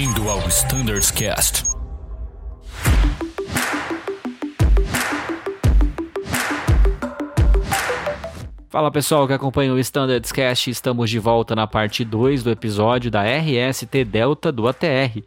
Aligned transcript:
Bem-vindo 0.00 0.30
ao 0.30 0.38
Standards 0.48 1.10
Cast. 1.10 1.62
Fala 8.70 8.90
pessoal 8.90 9.26
que 9.26 9.34
acompanha 9.34 9.74
o 9.74 9.78
Standards 9.78 10.32
Cast, 10.32 10.70
estamos 10.70 11.10
de 11.10 11.18
volta 11.18 11.54
na 11.54 11.66
parte 11.66 12.02
2 12.02 12.42
do 12.42 12.50
episódio 12.50 13.10
da 13.10 13.22
RST 13.22 14.02
Delta 14.06 14.50
do 14.50 14.66
ATR. 14.66 15.22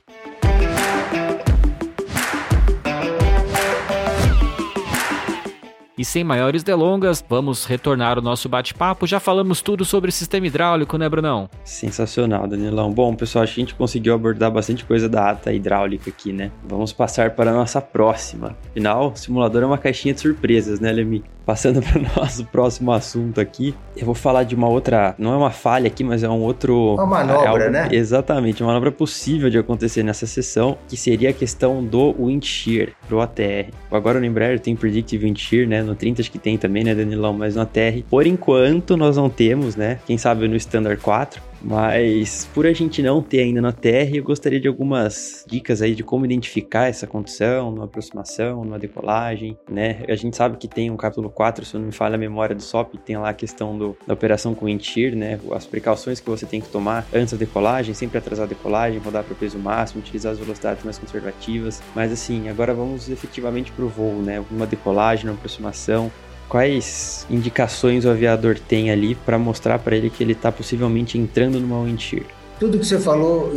E 5.95 6.03
sem 6.03 6.23
maiores 6.23 6.63
delongas, 6.63 7.23
vamos 7.29 7.65
retornar 7.65 8.17
ao 8.17 8.23
nosso 8.23 8.49
bate-papo. 8.49 9.05
Já 9.05 9.20
falamos 9.20 9.61
tudo 9.61 9.85
sobre 9.85 10.11
sistema 10.11 10.47
hidráulico, 10.47 10.97
né, 10.97 11.07
Brunão? 11.07 11.47
Sensacional, 11.63 12.47
Danilão. 12.47 12.91
Bom, 12.91 13.13
pessoal, 13.13 13.43
acho 13.43 13.53
que 13.53 13.61
a 13.61 13.63
gente 13.63 13.75
conseguiu 13.75 14.15
abordar 14.15 14.49
bastante 14.49 14.84
coisa 14.85 15.07
da 15.07 15.29
ata 15.29 15.53
hidráulica 15.53 16.09
aqui, 16.09 16.34
né? 16.34 16.49
Vamos 16.67 16.91
passar 16.91 17.31
para 17.31 17.51
a 17.51 17.53
nossa 17.53 17.79
próxima. 17.79 18.57
Afinal, 18.71 19.11
o 19.11 19.15
simulador 19.15 19.61
é 19.61 19.67
uma 19.67 19.77
caixinha 19.77 20.15
de 20.15 20.21
surpresas, 20.21 20.79
né, 20.79 20.91
Lemi? 20.91 21.23
Passando 21.45 21.79
para 21.84 21.99
o 21.99 22.01
nosso 22.01 22.45
próximo 22.45 22.91
assunto 22.91 23.39
aqui, 23.39 23.75
eu 23.95 24.05
vou 24.05 24.15
falar 24.15 24.45
de 24.45 24.55
uma 24.55 24.67
outra, 24.67 25.13
não 25.20 25.34
é 25.34 25.37
uma 25.37 25.51
falha 25.51 25.87
aqui, 25.87 26.03
mas 26.03 26.23
é 26.23 26.29
um 26.29 26.41
outro... 26.41 26.95
Uma 26.95 27.05
manobra, 27.05 27.43
é 27.43 27.48
algo, 27.48 27.70
né? 27.70 27.89
Exatamente, 27.91 28.63
uma 28.63 28.70
manobra 28.70 28.91
possível 28.91 29.48
de 29.48 29.59
acontecer 29.59 30.01
nessa 30.01 30.25
sessão, 30.25 30.75
que 30.87 30.98
seria 30.98 31.29
a 31.29 31.34
questão 31.34 31.84
do 31.84 32.15
wind 32.17 32.43
shear 32.43 32.89
pro 33.07 33.21
ATR. 33.21 33.70
Agora 33.91 34.20
no 34.20 34.25
Embraer 34.25 34.59
tem 34.59 34.75
Predictive 34.75 35.25
Wind 35.25 35.37
Shear, 35.37 35.67
né? 35.67 35.82
No 35.83 35.95
30 35.95 36.21
acho 36.21 36.31
que 36.31 36.39
tem 36.39 36.57
também, 36.57 36.83
né, 36.83 36.95
Danilão? 36.95 37.33
Mas 37.33 37.55
no 37.55 37.61
ATR, 37.61 38.03
por 38.09 38.25
enquanto, 38.25 38.97
nós 38.97 39.17
não 39.17 39.29
temos, 39.29 39.75
né? 39.75 39.99
Quem 40.05 40.17
sabe 40.17 40.47
no 40.47 40.55
Standard 40.55 41.01
4. 41.01 41.41
Mas 41.63 42.49
por 42.53 42.67
a 42.67 42.73
gente 42.73 43.01
não 43.01 43.21
ter 43.21 43.39
ainda 43.39 43.61
na 43.61 43.71
Terra, 43.71 44.15
eu 44.15 44.23
gostaria 44.23 44.59
de 44.59 44.67
algumas 44.67 45.45
dicas 45.47 45.81
aí 45.81 45.95
de 45.95 46.03
como 46.03 46.25
identificar 46.25 46.87
essa 46.87 47.07
condição, 47.07 47.71
numa 47.71 47.85
aproximação, 47.85 48.65
numa 48.65 48.77
decolagem, 48.77 49.57
né? 49.69 50.03
A 50.07 50.15
gente 50.15 50.35
sabe 50.35 50.57
que 50.57 50.67
tem 50.67 50.91
um 50.91 50.97
capítulo 50.97 51.29
4, 51.29 51.65
se 51.65 51.75
eu 51.75 51.79
não 51.79 51.87
me 51.87 51.93
falha 51.93 52.15
a 52.15 52.17
memória 52.17 52.55
do 52.55 52.61
SOP, 52.61 52.97
tem 52.97 53.17
lá 53.17 53.29
a 53.29 53.34
questão 53.34 53.77
do, 53.77 53.97
da 54.05 54.13
operação 54.13 54.53
com 54.53 54.73
shear, 54.79 55.15
né? 55.15 55.39
As 55.51 55.65
precauções 55.65 56.19
que 56.19 56.29
você 56.29 56.45
tem 56.45 56.59
que 56.59 56.67
tomar 56.67 57.05
antes 57.13 57.34
da 57.34 57.37
decolagem, 57.37 57.93
sempre 57.93 58.17
atrasar 58.17 58.45
a 58.45 58.49
decolagem, 58.49 58.99
rodar 58.99 59.23
para 59.23 59.34
o 59.34 59.35
peso 59.35 59.57
máximo, 59.57 60.01
utilizar 60.01 60.34
as 60.34 60.39
velocidades 60.39 60.84
mais 60.84 60.97
conservativas. 60.97 61.81
Mas 61.95 62.11
assim, 62.11 62.49
agora 62.49 62.73
vamos 62.73 63.09
efetivamente 63.09 63.71
para 63.71 63.85
o 63.85 63.87
voo, 63.87 64.22
né? 64.22 64.44
Uma 64.51 64.66
decolagem, 64.66 65.25
uma 65.29 65.35
aproximação, 65.35 66.11
quais 66.50 67.25
indicações 67.30 68.06
o 68.06 68.09
aviador 68.09 68.58
tem 68.59 68.91
ali 68.91 69.16
para 69.16 69.38
mostrar 69.38 69.80
para 69.80 69.96
ele 69.96 70.09
que 70.09 70.24
ele 70.24 70.34
está 70.34 70.52
possivelmente 70.52 71.18
entrando 71.18 71.59
numa 71.59 71.84
wind 71.84 72.00
shear? 72.00 72.25
Tudo 72.59 72.80
que 72.80 72.86
você 72.86 73.00
falou 73.00 73.52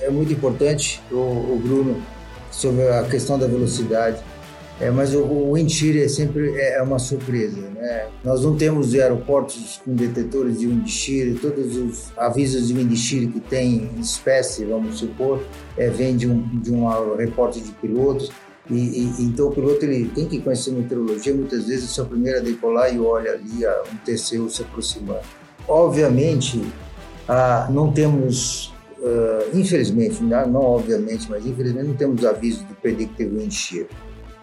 é, 0.00 0.06
é 0.06 0.10
muito 0.10 0.32
importante, 0.32 1.00
o, 1.10 1.60
Bruno, 1.62 1.96
sobre 2.50 2.88
a 2.88 3.04
questão 3.04 3.38
da 3.38 3.46
velocidade. 3.46 4.22
É, 4.80 4.90
mas 4.90 5.14
o, 5.14 5.20
o 5.20 5.52
wind 5.54 5.70
shear 5.70 5.96
é 5.98 6.08
sempre 6.08 6.58
é 6.58 6.82
uma 6.82 6.98
surpresa. 6.98 7.60
Né? 7.60 8.06
Nós 8.24 8.42
não 8.42 8.56
temos 8.56 8.94
aeroportos 8.94 9.80
com 9.84 9.94
detetores 9.94 10.58
de 10.58 10.66
wind 10.66 10.88
shear, 10.88 11.36
todos 11.40 11.76
os 11.76 12.12
avisos 12.16 12.68
de 12.68 12.74
wind 12.74 12.96
shear 12.96 13.30
que 13.30 13.40
tem 13.40 13.90
espécie, 14.00 14.64
vamos 14.64 14.98
supor, 14.98 15.42
é, 15.76 15.90
vem 15.90 16.16
de 16.16 16.26
um, 16.26 16.42
de 16.60 16.72
um 16.72 16.88
repórter 17.16 17.62
de 17.62 17.72
pilotos. 17.72 18.32
E, 18.70 18.74
e, 18.74 19.24
então 19.24 19.48
o 19.48 19.50
piloto 19.50 19.84
ele 19.84 20.08
tem 20.08 20.26
que 20.26 20.40
conhecer 20.40 20.70
meteorologia, 20.70 21.34
muitas 21.34 21.66
vezes 21.66 21.96
o 21.98 22.06
primeiro 22.06 22.38
a 22.38 22.40
decolar 22.40 22.94
e 22.94 23.00
olha 23.00 23.32
ali 23.32 23.66
um 23.92 23.96
terceiro 24.04 24.48
se 24.48 24.62
aproximando. 24.62 25.20
Obviamente, 25.66 26.62
ah, 27.28 27.68
não 27.70 27.92
temos, 27.92 28.72
uh, 28.98 29.56
infelizmente, 29.56 30.22
não, 30.22 30.48
não, 30.48 30.62
obviamente, 30.62 31.28
mas 31.30 31.44
infelizmente 31.46 31.86
não 31.86 31.94
temos 31.94 32.24
aviso 32.24 32.64
de 32.64 32.74
predictive 32.74 33.36
wind 33.36 33.52
shear. 33.52 33.86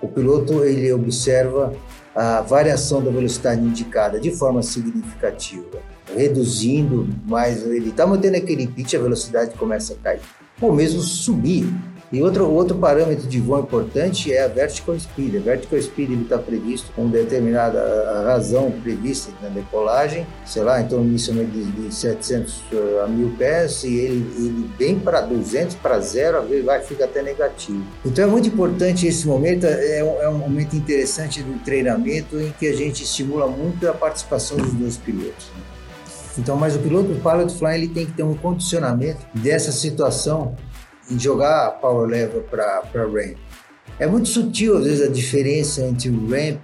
O 0.02 0.08
piloto 0.08 0.64
ele 0.64 0.92
observa 0.94 1.74
a 2.16 2.42
variação 2.42 3.04
da 3.04 3.12
velocidade 3.12 3.62
indicada 3.62 4.20
de 4.20 4.32
forma 4.32 4.64
significativa, 4.64 5.80
reduzindo, 6.16 7.08
mas 7.26 7.64
ele 7.66 7.90
está 7.90 8.08
mantendo 8.08 8.38
aquele 8.38 8.68
pitch, 8.68 8.94
a 8.94 9.00
velocidade 9.00 9.54
começa 9.56 9.94
a 9.94 9.98
cair. 9.98 10.22
Ou 10.62 10.74
mesmo 10.74 11.02
subir, 11.02 11.68
e 12.12 12.22
outro, 12.22 12.50
outro 12.50 12.78
parâmetro 12.78 13.28
de 13.28 13.40
voo 13.40 13.60
importante 13.60 14.32
é 14.32 14.46
a 14.46 14.48
vertical 14.48 14.98
speed. 14.98 15.36
A 15.36 15.40
vertical 15.40 15.82
speed 15.82 16.22
está 16.22 16.38
previsto 16.38 16.90
com 16.96 17.08
determinada 17.10 18.24
razão 18.26 18.72
prevista 18.82 19.32
na 19.42 19.50
decolagem, 19.50 20.26
sei 20.46 20.64
lá, 20.64 20.82
então 20.82 21.02
inicialmente 21.02 21.52
de, 21.52 21.66
de 21.66 21.94
700 21.94 22.64
eh, 22.72 23.02
a 23.04 23.08
1000 23.08 23.36
pés 23.38 23.84
e 23.84 23.94
ele, 23.96 24.26
ele 24.38 24.70
vem 24.78 24.98
para 24.98 25.20
200 25.20 25.76
para 25.76 26.00
zero, 26.00 26.38
às 26.38 26.48
vezes 26.48 26.64
vai 26.64 26.82
ficar 26.82 27.06
até 27.06 27.22
negativo. 27.22 27.84
Então 28.06 28.24
é 28.24 28.28
muito 28.28 28.48
importante 28.48 29.06
esse 29.06 29.28
momento, 29.28 29.66
é 29.66 30.02
um, 30.02 30.22
é 30.22 30.30
um 30.30 30.38
momento 30.38 30.78
interessante 30.78 31.44
do 31.44 31.60
treinamento 31.64 32.40
em 32.40 32.52
que 32.52 32.68
a 32.68 32.74
gente 32.74 33.04
estimula 33.04 33.48
muito 33.48 33.88
a 33.88 33.94
participação 33.94 34.56
dos 34.56 34.74
dois 34.74 34.96
pilotos. 34.96 35.52
Então, 36.38 36.56
mas 36.56 36.76
o 36.76 36.80
piloto, 36.80 37.12
o 37.12 37.16
pilot 37.16 37.54
flying, 37.58 37.76
ele 37.76 37.88
tem 37.88 38.06
que 38.06 38.14
ter 38.14 38.24
um 38.24 38.36
condicionamento 38.36 39.26
dessa 39.34 39.72
situação 39.72 40.56
em 41.10 41.20
jogar 41.20 41.72
power 41.82 42.08
level 42.08 42.42
para 42.44 42.84
ramp. 42.94 43.38
É 44.00 44.06
muito 44.06 44.28
sutil, 44.30 44.78
às 44.78 44.86
vezes, 44.86 45.08
a 45.08 45.12
diferença 45.12 45.82
entre 45.82 46.10
o 46.10 46.28
ramp 46.28 46.60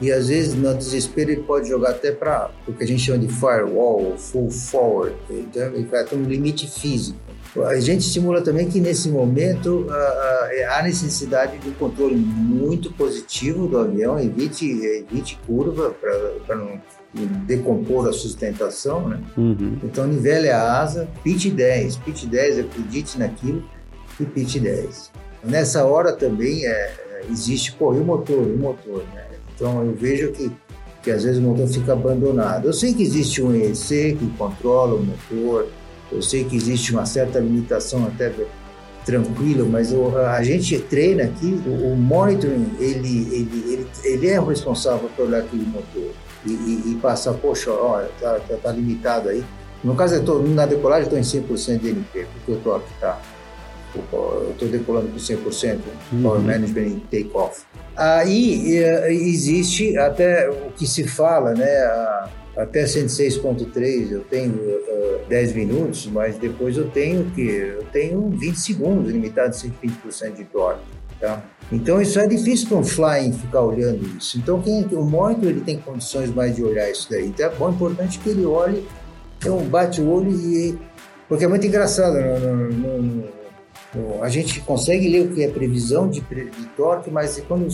e, 0.00 0.10
às 0.10 0.28
vezes, 0.28 0.54
no 0.54 0.74
desespero, 0.74 1.30
ele 1.30 1.42
pode 1.42 1.68
jogar 1.68 1.90
até 1.90 2.10
para 2.10 2.50
o 2.66 2.72
que 2.72 2.84
a 2.84 2.86
gente 2.86 3.02
chama 3.02 3.18
de 3.18 3.28
firewall, 3.28 4.16
full 4.16 4.50
forward. 4.50 5.14
Então, 5.28 5.66
ele 5.66 5.84
vai 5.84 6.04
ter 6.04 6.16
um 6.16 6.22
limite 6.22 6.66
físico. 6.70 7.18
A 7.66 7.80
gente 7.80 8.02
estimula 8.02 8.40
também 8.40 8.68
que, 8.68 8.80
nesse 8.80 9.10
momento, 9.10 9.86
há 10.70 10.82
necessidade 10.82 11.58
de 11.58 11.68
um 11.68 11.72
controle 11.72 12.14
muito 12.14 12.92
positivo 12.92 13.66
do 13.66 13.76
avião, 13.76 14.18
evite, 14.18 14.70
evite 14.70 15.38
curva 15.46 15.90
para 16.46 16.54
não 16.54 16.80
decompor 17.44 18.08
a 18.08 18.12
sustentação, 18.12 19.08
né? 19.08 19.20
Uhum. 19.36 19.78
Então 19.82 20.06
nivele 20.06 20.48
a 20.48 20.80
asa, 20.80 21.08
pitch 21.24 21.48
10, 21.48 21.96
pitch 21.96 22.26
10, 22.26 22.60
acredite 22.60 23.18
naquilo, 23.18 23.64
pitch 24.26 24.58
10. 24.58 25.10
Nessa 25.44 25.84
hora 25.84 26.12
também 26.12 26.66
é, 26.66 26.92
existe, 27.30 27.72
pô, 27.72 27.94
e 27.94 27.98
o 27.98 28.04
motor, 28.04 28.38
o 28.38 28.56
motor, 28.58 29.04
né? 29.14 29.24
Então 29.54 29.84
eu 29.84 29.94
vejo 29.94 30.32
que, 30.32 30.50
que 31.02 31.10
às 31.10 31.24
vezes 31.24 31.38
o 31.38 31.42
motor 31.42 31.66
fica 31.68 31.92
abandonado. 31.92 32.66
Eu 32.66 32.72
sei 32.72 32.94
que 32.94 33.02
existe 33.02 33.42
um 33.42 33.54
EC 33.54 34.16
que 34.18 34.32
controla 34.36 34.94
o 34.94 35.02
motor, 35.02 35.68
eu 36.10 36.22
sei 36.22 36.44
que 36.44 36.56
existe 36.56 36.92
uma 36.92 37.06
certa 37.06 37.38
limitação 37.38 38.06
até 38.06 38.32
tranquilo, 39.04 39.66
mas 39.68 39.92
o, 39.92 40.16
a 40.16 40.42
gente 40.42 40.78
treina 40.78 41.24
aqui, 41.24 41.60
o, 41.66 41.92
o 41.92 41.96
monitoring, 41.96 42.74
ele, 42.78 43.28
ele, 43.32 43.72
ele, 43.72 43.86
ele, 44.04 44.28
é 44.28 44.40
o 44.40 44.44
responsável 44.44 45.08
por 45.16 45.26
olhar 45.26 45.38
aquele 45.38 45.64
motor 45.64 46.10
e, 46.44 46.50
e, 46.50 46.92
e 46.92 46.98
passar, 47.00 47.34
poxa, 47.34 47.70
olha, 47.70 48.08
tá, 48.20 48.38
tá, 48.40 48.56
tá, 48.56 48.72
limitado 48.72 49.28
aí. 49.28 49.44
No 49.82 49.94
caso, 49.94 50.16
eu 50.16 50.24
tô, 50.24 50.38
na 50.40 50.66
decolagem 50.66 51.10
eu 51.10 51.18
estou 51.18 51.40
em 51.40 51.46
100% 51.46 51.78
de 51.78 51.88
NP, 51.88 52.26
porque 52.34 52.52
o 52.52 52.56
torque 52.56 52.92
está 52.94 53.18
eu 53.94 54.50
estou 54.52 54.68
decolando 54.68 55.08
com 55.08 55.16
100%, 55.16 55.78
uhum. 56.12 56.22
Power 56.22 56.40
Management 56.40 57.00
e 57.10 57.22
Takeoff. 57.22 57.62
Aí 57.96 58.76
eh, 58.76 59.12
existe 59.12 59.96
até 59.98 60.48
o 60.48 60.70
que 60.72 60.86
se 60.86 61.06
fala, 61.06 61.52
né? 61.54 61.68
Até 62.56 62.84
106.3 62.84 64.10
eu 64.10 64.20
tenho 64.20 64.52
uh, 64.52 64.80
eh, 64.88 65.20
10 65.28 65.52
minutos, 65.54 66.06
mas 66.06 66.36
depois 66.36 66.76
eu 66.76 66.88
tenho 66.88 67.30
que 67.30 67.46
eu 67.46 67.84
tenho 67.92 68.28
20 68.30 68.56
segundos, 68.56 69.10
limitado 69.10 69.48
a 69.48 69.52
120% 69.52 70.34
de 70.34 70.44
torque. 70.44 70.82
Tá? 71.20 71.42
Então 71.70 72.00
isso 72.00 72.18
é 72.18 72.26
difícil 72.26 72.68
para 72.68 72.78
um 72.78 72.84
flying 72.84 73.32
ficar 73.32 73.60
olhando 73.60 74.02
isso. 74.16 74.38
Então 74.38 74.60
quem, 74.62 74.84
o 74.92 75.04
monitor 75.04 75.50
ele 75.50 75.60
tem 75.60 75.78
condições 75.78 76.34
mais 76.34 76.56
de 76.56 76.64
olhar 76.64 76.90
isso 76.90 77.08
daí. 77.10 77.26
Então 77.26 77.46
é 77.46 77.50
bom, 77.50 77.70
importante 77.70 78.18
que 78.18 78.30
ele 78.30 78.44
olhe, 78.44 78.86
então 79.38 79.58
bate 79.64 80.00
o 80.00 80.10
olho 80.10 80.30
e 80.30 80.78
porque 81.28 81.44
é 81.44 81.48
muito 81.48 81.64
engraçado 81.64 82.14
no, 82.14 82.40
no, 82.40 83.02
no, 83.02 83.28
a 84.22 84.28
gente 84.28 84.60
consegue 84.60 85.08
ler 85.08 85.22
o 85.22 85.34
que 85.34 85.42
é 85.42 85.48
previsão 85.48 86.08
de, 86.08 86.20
de 86.20 86.66
torque, 86.76 87.10
mas 87.10 87.42
quando 87.48 87.66
o, 87.66 87.70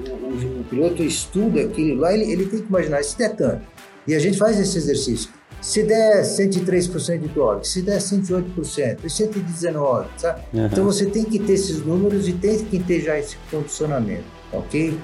o, 0.00 0.60
o, 0.60 0.64
piloto 0.64 1.02
estuda 1.02 1.60
aquilo 1.60 2.00
lá, 2.00 2.14
ele, 2.14 2.32
ele 2.32 2.46
tem 2.46 2.60
que 2.60 2.66
imaginar 2.66 3.04
se 3.04 3.18
der 3.18 3.36
tanto. 3.36 3.62
E 4.06 4.14
a 4.14 4.18
gente 4.18 4.38
faz 4.38 4.58
esse 4.58 4.78
exercício. 4.78 5.30
Se 5.60 5.82
der 5.82 6.22
103% 6.22 7.18
de 7.18 7.28
torque, 7.28 7.68
se 7.68 7.82
der 7.82 7.98
108%, 7.98 9.00
119%, 9.04 10.06
sabe? 10.16 10.40
Uhum. 10.54 10.66
Então 10.66 10.84
você 10.84 11.04
tem 11.04 11.24
que 11.24 11.38
ter 11.38 11.52
esses 11.52 11.84
números 11.84 12.26
e 12.26 12.32
tem 12.32 12.64
que 12.64 12.78
ter 12.78 13.02
já 13.02 13.18
esse 13.18 13.36
condicionamento, 13.50 14.24
ok? 14.50 14.98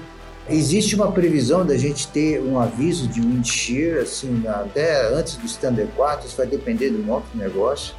Existe 0.49 0.95
uma 0.95 1.11
previsão 1.11 1.63
da 1.63 1.77
gente 1.77 2.07
ter 2.07 2.41
um 2.41 2.59
aviso 2.59 3.07
de 3.07 3.21
wind 3.21 3.45
shear, 3.45 4.01
assim, 4.01 4.43
até 4.47 5.13
antes 5.13 5.35
do 5.35 5.45
Standard 5.45 5.91
4, 5.95 6.25
isso 6.25 6.37
vai 6.37 6.47
depender 6.47 6.89
do 6.89 7.03
nosso 7.05 7.27
negócio 7.35 7.93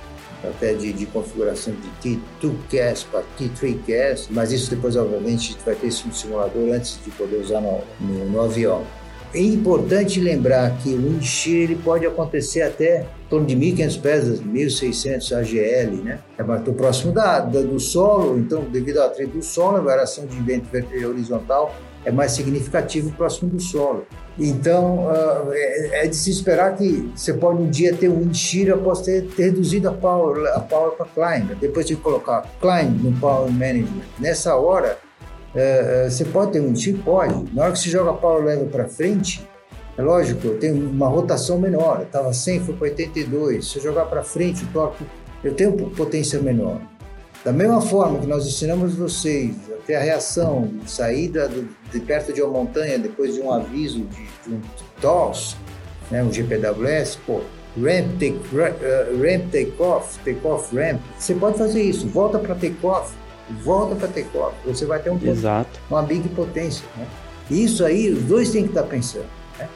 até 0.44 0.74
de, 0.74 0.92
de 0.92 1.06
configuração 1.06 1.74
de 1.74 2.18
T2CAS 2.40 3.06
para 3.10 3.22
T3CAS, 3.38 4.26
mas 4.30 4.52
isso 4.52 4.70
depois, 4.70 4.96
obviamente, 4.96 5.56
vai 5.64 5.74
ter 5.74 5.88
isso 5.88 6.06
no 6.06 6.14
simulador 6.14 6.72
antes 6.72 6.98
de 7.04 7.10
poder 7.10 7.36
usar 7.36 7.60
no, 7.60 7.80
no, 8.00 8.24
no 8.26 8.40
avião. 8.40 8.84
É 9.34 9.40
importante 9.40 10.20
lembrar 10.20 10.78
que 10.78 10.88
o 10.88 10.96
wind 10.96 11.46
ele 11.48 11.76
pode 11.76 12.06
acontecer 12.06 12.62
até 12.62 13.02
em 13.02 13.28
torno 13.28 13.46
de 13.46 13.54
1.500 13.54 14.00
pés, 14.00 14.40
1.600 14.40 15.36
AGL, 15.36 16.02
né? 16.02 16.20
É 16.38 16.42
muito 16.42 16.72
próximo 16.72 17.12
da, 17.12 17.40
da, 17.40 17.60
do 17.60 17.78
solo, 17.78 18.38
então 18.38 18.62
devido 18.62 18.98
ao 18.98 19.08
atrito 19.08 19.36
do 19.36 19.44
solo, 19.44 19.76
a 19.76 19.80
variação 19.80 20.24
de 20.24 20.34
vento 20.40 20.66
horizontal 21.06 21.74
é 22.04 22.10
mais 22.10 22.32
significativo 22.32 23.12
próximo 23.12 23.50
do 23.50 23.60
solo. 23.60 24.06
Então, 24.38 25.06
uh, 25.06 25.52
é, 25.52 26.04
é, 26.04 26.06
de 26.06 26.14
se 26.14 26.30
esperar 26.30 26.76
que 26.76 27.10
você 27.14 27.32
pode 27.34 27.60
um 27.60 27.68
dia 27.68 27.94
ter 27.94 28.08
um 28.08 28.32
shear 28.32 28.76
após 28.78 29.00
ter, 29.00 29.22
ter 29.22 29.46
reduzido 29.46 29.88
a 29.88 29.92
power, 29.92 30.46
a 30.54 30.60
power 30.60 30.92
para 30.92 31.06
climb, 31.06 31.54
depois 31.60 31.86
de 31.86 31.96
colocar 31.96 32.46
climb 32.60 33.02
no 33.02 33.12
power 33.18 33.50
management. 33.50 34.04
Nessa 34.18 34.54
hora, 34.54 34.98
uh, 35.54 36.10
você 36.10 36.24
pode 36.24 36.52
ter 36.52 36.60
um 36.60 36.74
shear? 36.74 36.96
Pode. 36.98 37.54
Na 37.54 37.64
hora 37.64 37.72
que 37.72 37.78
você 37.78 37.90
joga 37.90 38.12
power 38.12 38.44
level 38.44 38.66
para 38.66 38.86
frente, 38.86 39.46
é 39.96 40.02
lógico, 40.02 40.50
tem 40.50 40.72
uma 40.72 41.08
rotação 41.08 41.58
menor. 41.58 42.02
Estava 42.02 42.32
100, 42.32 42.60
foi 42.60 42.74
para 42.76 42.88
82. 42.88 43.68
Se 43.68 43.78
eu 43.78 43.82
jogar 43.82 44.04
para 44.04 44.22
frente, 44.22 44.62
o 44.64 44.68
torque, 44.68 45.04
eu 45.42 45.52
tenho 45.54 45.72
potência 45.90 46.40
menor. 46.40 46.80
Da 47.44 47.52
mesma 47.52 47.80
forma 47.80 48.18
que 48.18 48.26
nós 48.26 48.46
ensinamos 48.46 48.94
vocês 48.94 49.54
a 49.70 49.86
ter 49.86 49.94
a 49.94 50.00
reação 50.00 50.68
de 50.82 50.90
saída 50.90 51.48
do, 51.48 51.68
de 51.90 52.00
perto 52.00 52.32
de 52.32 52.42
uma 52.42 52.52
montanha 52.52 52.98
depois 52.98 53.34
de 53.34 53.40
um 53.40 53.52
aviso 53.52 54.00
de, 54.00 54.26
de 54.46 54.54
um 54.54 54.60
TOS, 55.00 55.56
né, 56.10 56.22
um 56.22 56.32
GPWS, 56.32 57.16
pô, 57.24 57.40
ramp 57.80 58.12
take, 58.18 58.40
uh, 58.52 59.22
ramp 59.22 59.50
take 59.52 59.72
off, 59.78 60.18
take 60.24 60.44
off 60.44 60.74
ramp, 60.76 61.00
você 61.16 61.34
pode 61.34 61.58
fazer 61.58 61.82
isso, 61.82 62.08
volta 62.08 62.38
para 62.38 62.54
take 62.54 62.84
off, 62.84 63.14
volta 63.62 63.94
para 63.94 64.08
take 64.08 64.36
off, 64.36 64.54
você 64.66 64.84
vai 64.84 64.98
ter 64.98 65.10
um 65.10 65.18
Exato. 65.22 65.80
uma 65.88 66.02
big 66.02 66.28
potência, 66.30 66.84
né? 66.96 67.06
Isso 67.50 67.84
aí 67.84 68.10
os 68.10 68.22
dois 68.24 68.50
têm 68.50 68.64
que 68.64 68.70
estar 68.70 68.82
tá 68.82 68.88
pensando, 68.88 69.26
né? 69.58 69.68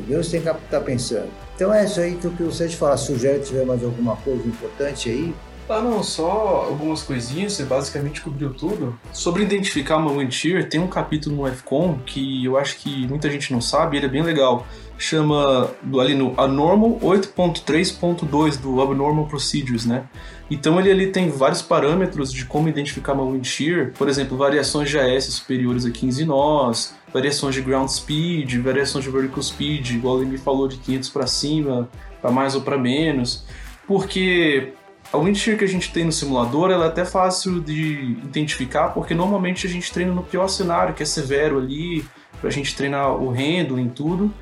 Os 0.00 0.06
dois 0.06 0.28
têm 0.28 0.42
que 0.42 0.48
estar 0.48 0.60
tá 0.68 0.80
pensando. 0.80 1.28
Então 1.54 1.72
é 1.72 1.84
isso 1.84 2.00
aí 2.00 2.16
que 2.16 2.40
eu 2.40 2.52
sei 2.52 2.68
de 2.68 2.76
falar. 2.76 2.96
Se 2.98 3.12
o 3.12 3.18
Jair 3.18 3.40
tiver 3.40 3.64
mais 3.64 3.82
alguma 3.82 4.16
coisa 4.16 4.46
importante 4.46 5.08
aí, 5.08 5.34
ah, 5.68 5.80
não, 5.80 6.02
só 6.02 6.66
algumas 6.68 7.02
coisinhas, 7.02 7.54
você 7.54 7.64
basicamente 7.64 8.20
cobriu 8.20 8.52
tudo. 8.52 8.98
Sobre 9.12 9.42
identificar 9.42 9.98
shear, 10.30 10.68
tem 10.68 10.80
um 10.80 10.86
capítulo 10.86 11.36
no 11.36 11.52
FCON 11.52 11.98
que 12.04 12.44
eu 12.44 12.58
acho 12.58 12.76
que 12.76 13.06
muita 13.06 13.30
gente 13.30 13.52
não 13.52 13.60
sabe, 13.60 13.96
ele 13.96 14.06
é 14.06 14.08
bem 14.08 14.22
legal. 14.22 14.66
Chama 14.98 15.70
ali 16.00 16.14
no 16.14 16.38
Anormal 16.38 16.98
8.3.2 17.00 18.60
do 18.60 18.80
Abnormal 18.80 19.26
Procedures, 19.26 19.86
né? 19.86 20.04
Então 20.50 20.78
ele 20.78 20.90
ali 20.90 21.06
tem 21.06 21.30
vários 21.30 21.62
parâmetros 21.62 22.32
de 22.32 22.44
como 22.44 22.68
identificar 22.68 23.14
uma 23.14 23.24
wind 23.24 23.46
shear, 23.46 23.92
por 23.96 24.08
exemplo, 24.08 24.36
variações 24.36 24.90
de 24.90 24.98
AS 24.98 25.24
superiores 25.24 25.86
a 25.86 25.90
15 25.90 26.24
nós, 26.26 26.94
variações 27.12 27.54
de 27.54 27.62
ground 27.62 27.88
speed, 27.88 28.58
variações 28.58 29.04
de 29.04 29.10
vertical 29.10 29.42
speed, 29.42 29.90
igual 29.90 30.20
ele 30.20 30.30
me 30.30 30.38
falou 30.38 30.68
de 30.68 30.76
500 30.76 31.08
para 31.08 31.26
cima, 31.26 31.88
para 32.20 32.30
mais 32.30 32.54
ou 32.54 32.60
para 32.60 32.76
menos, 32.76 33.44
porque 33.86 34.74
a 35.12 35.18
wind 35.18 35.36
shear 35.36 35.58
que 35.58 35.64
a 35.64 35.68
gente 35.68 35.92
tem 35.92 36.04
no 36.04 36.12
simulador 36.12 36.70
ela 36.70 36.86
é 36.86 36.88
até 36.88 37.04
fácil 37.04 37.60
de 37.60 38.16
identificar, 38.24 38.88
porque 38.88 39.14
normalmente 39.14 39.66
a 39.66 39.70
gente 39.70 39.92
treina 39.92 40.12
no 40.12 40.22
pior 40.22 40.48
cenário, 40.48 40.94
que 40.94 41.02
é 41.02 41.06
severo 41.06 41.58
ali, 41.58 42.04
para 42.40 42.48
a 42.48 42.52
gente 42.52 42.74
treinar 42.74 43.14
o 43.14 43.28
handling 43.30 43.86
e 43.86 43.90
tudo. 43.90 44.32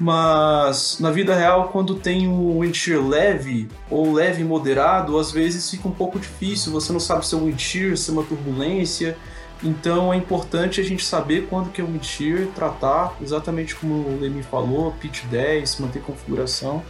Mas 0.00 0.98
na 0.98 1.10
vida 1.10 1.36
real, 1.36 1.68
quando 1.68 1.94
tem 1.94 2.26
o 2.26 2.60
wind 2.60 2.74
shear 2.74 3.06
leve 3.06 3.68
ou 3.88 4.12
leve 4.12 4.42
moderado, 4.42 5.18
às 5.18 5.30
vezes 5.30 5.70
fica 5.70 5.86
um 5.86 5.92
pouco 5.92 6.18
difícil, 6.18 6.72
você 6.72 6.92
não 6.92 6.98
sabe 6.98 7.26
se 7.26 7.34
é 7.34 7.38
um 7.38 7.44
wind 7.44 7.60
shear, 7.60 7.96
se 7.96 8.10
é 8.10 8.12
uma 8.12 8.24
turbulência. 8.24 9.16
Então 9.62 10.12
é 10.12 10.16
importante 10.16 10.80
a 10.80 10.84
gente 10.84 11.04
saber 11.04 11.46
quando 11.48 11.70
que 11.70 11.80
é 11.80 11.84
o 11.84 11.86
wind 11.86 12.02
shear, 12.02 12.48
tratar 12.54 13.14
exatamente 13.22 13.76
como 13.76 13.94
o 13.94 14.18
Lemi 14.20 14.42
falou, 14.42 14.90
pitch 14.92 15.24
10, 15.26 15.78
manter 15.80 16.02
configuração 16.02 16.82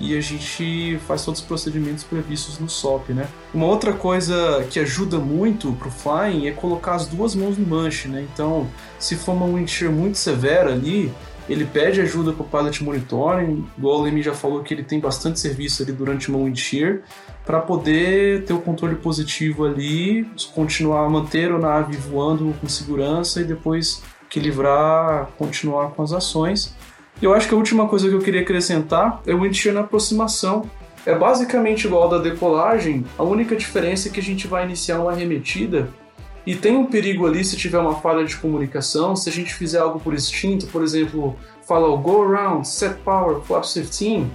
e 0.00 0.16
a 0.16 0.20
gente 0.20 0.98
faz 1.06 1.24
todos 1.24 1.40
os 1.40 1.46
procedimentos 1.46 2.04
previstos 2.04 2.58
no 2.58 2.68
SOP, 2.68 3.10
né? 3.10 3.28
Uma 3.52 3.66
outra 3.66 3.92
coisa 3.92 4.64
que 4.70 4.78
ajuda 4.78 5.18
muito 5.18 5.72
pro 5.72 5.90
flying 5.90 6.46
é 6.46 6.52
colocar 6.52 6.94
as 6.94 7.06
duas 7.06 7.34
mãos 7.34 7.58
no 7.58 7.66
manche, 7.66 8.08
né? 8.08 8.26
Então, 8.32 8.68
se 8.98 9.16
for 9.16 9.32
uma 9.32 9.46
wind 9.46 9.68
shear 9.68 9.90
muito 9.92 10.16
severa 10.16 10.72
ali, 10.72 11.12
ele 11.48 11.64
pede 11.64 12.00
ajuda 12.00 12.32
para 12.32 12.42
o 12.42 12.48
pilot 12.48 12.84
monitoring, 12.84 13.66
igual 13.76 14.00
o 14.00 14.02
Lemi 14.02 14.22
já 14.22 14.34
falou 14.34 14.62
que 14.62 14.74
ele 14.74 14.82
tem 14.82 15.00
bastante 15.00 15.40
serviço 15.40 15.82
ali 15.82 15.92
durante 15.92 16.28
uma 16.28 16.38
wind 16.44 16.56
shear, 16.56 17.00
para 17.46 17.58
poder 17.60 18.44
ter 18.44 18.52
o 18.52 18.60
controle 18.60 18.96
positivo 18.96 19.64
ali, 19.64 20.30
continuar 20.54 21.08
manter 21.08 21.50
a 21.50 21.58
nave 21.58 21.96
voando 21.96 22.54
com 22.60 22.68
segurança 22.68 23.40
e 23.40 23.44
depois 23.44 24.02
que 24.28 24.38
livrar, 24.38 25.30
continuar 25.38 25.92
com 25.92 26.02
as 26.02 26.12
ações. 26.12 26.76
Eu 27.20 27.34
acho 27.34 27.48
que 27.48 27.54
a 27.54 27.56
última 27.56 27.88
coisa 27.88 28.08
que 28.08 28.14
eu 28.14 28.20
queria 28.20 28.42
acrescentar 28.42 29.20
é 29.26 29.34
o 29.34 29.42
wind 29.42 29.66
na 29.66 29.80
aproximação. 29.80 30.70
É 31.04 31.14
basicamente 31.14 31.86
igual 31.86 32.08
da 32.08 32.18
decolagem, 32.18 33.04
a 33.16 33.22
única 33.22 33.56
diferença 33.56 34.08
é 34.08 34.12
que 34.12 34.20
a 34.20 34.22
gente 34.22 34.46
vai 34.46 34.64
iniciar 34.64 35.00
uma 35.00 35.12
arremetida 35.12 35.88
e 36.48 36.54
tem 36.54 36.76
um 36.76 36.86
perigo 36.86 37.26
ali 37.26 37.44
se 37.44 37.56
tiver 37.56 37.78
uma 37.78 37.96
falha 37.96 38.24
de 38.24 38.36
comunicação, 38.36 39.14
se 39.14 39.28
a 39.28 39.32
gente 39.32 39.52
fizer 39.52 39.78
algo 39.78 40.00
por 40.00 40.14
instinto, 40.14 40.66
por 40.68 40.82
exemplo, 40.82 41.36
fala 41.66 41.88
o 41.88 41.98
go 41.98 42.22
around, 42.22 42.66
set 42.66 42.96
power, 43.04 43.40
flap 43.40 43.64
15, 43.64 44.26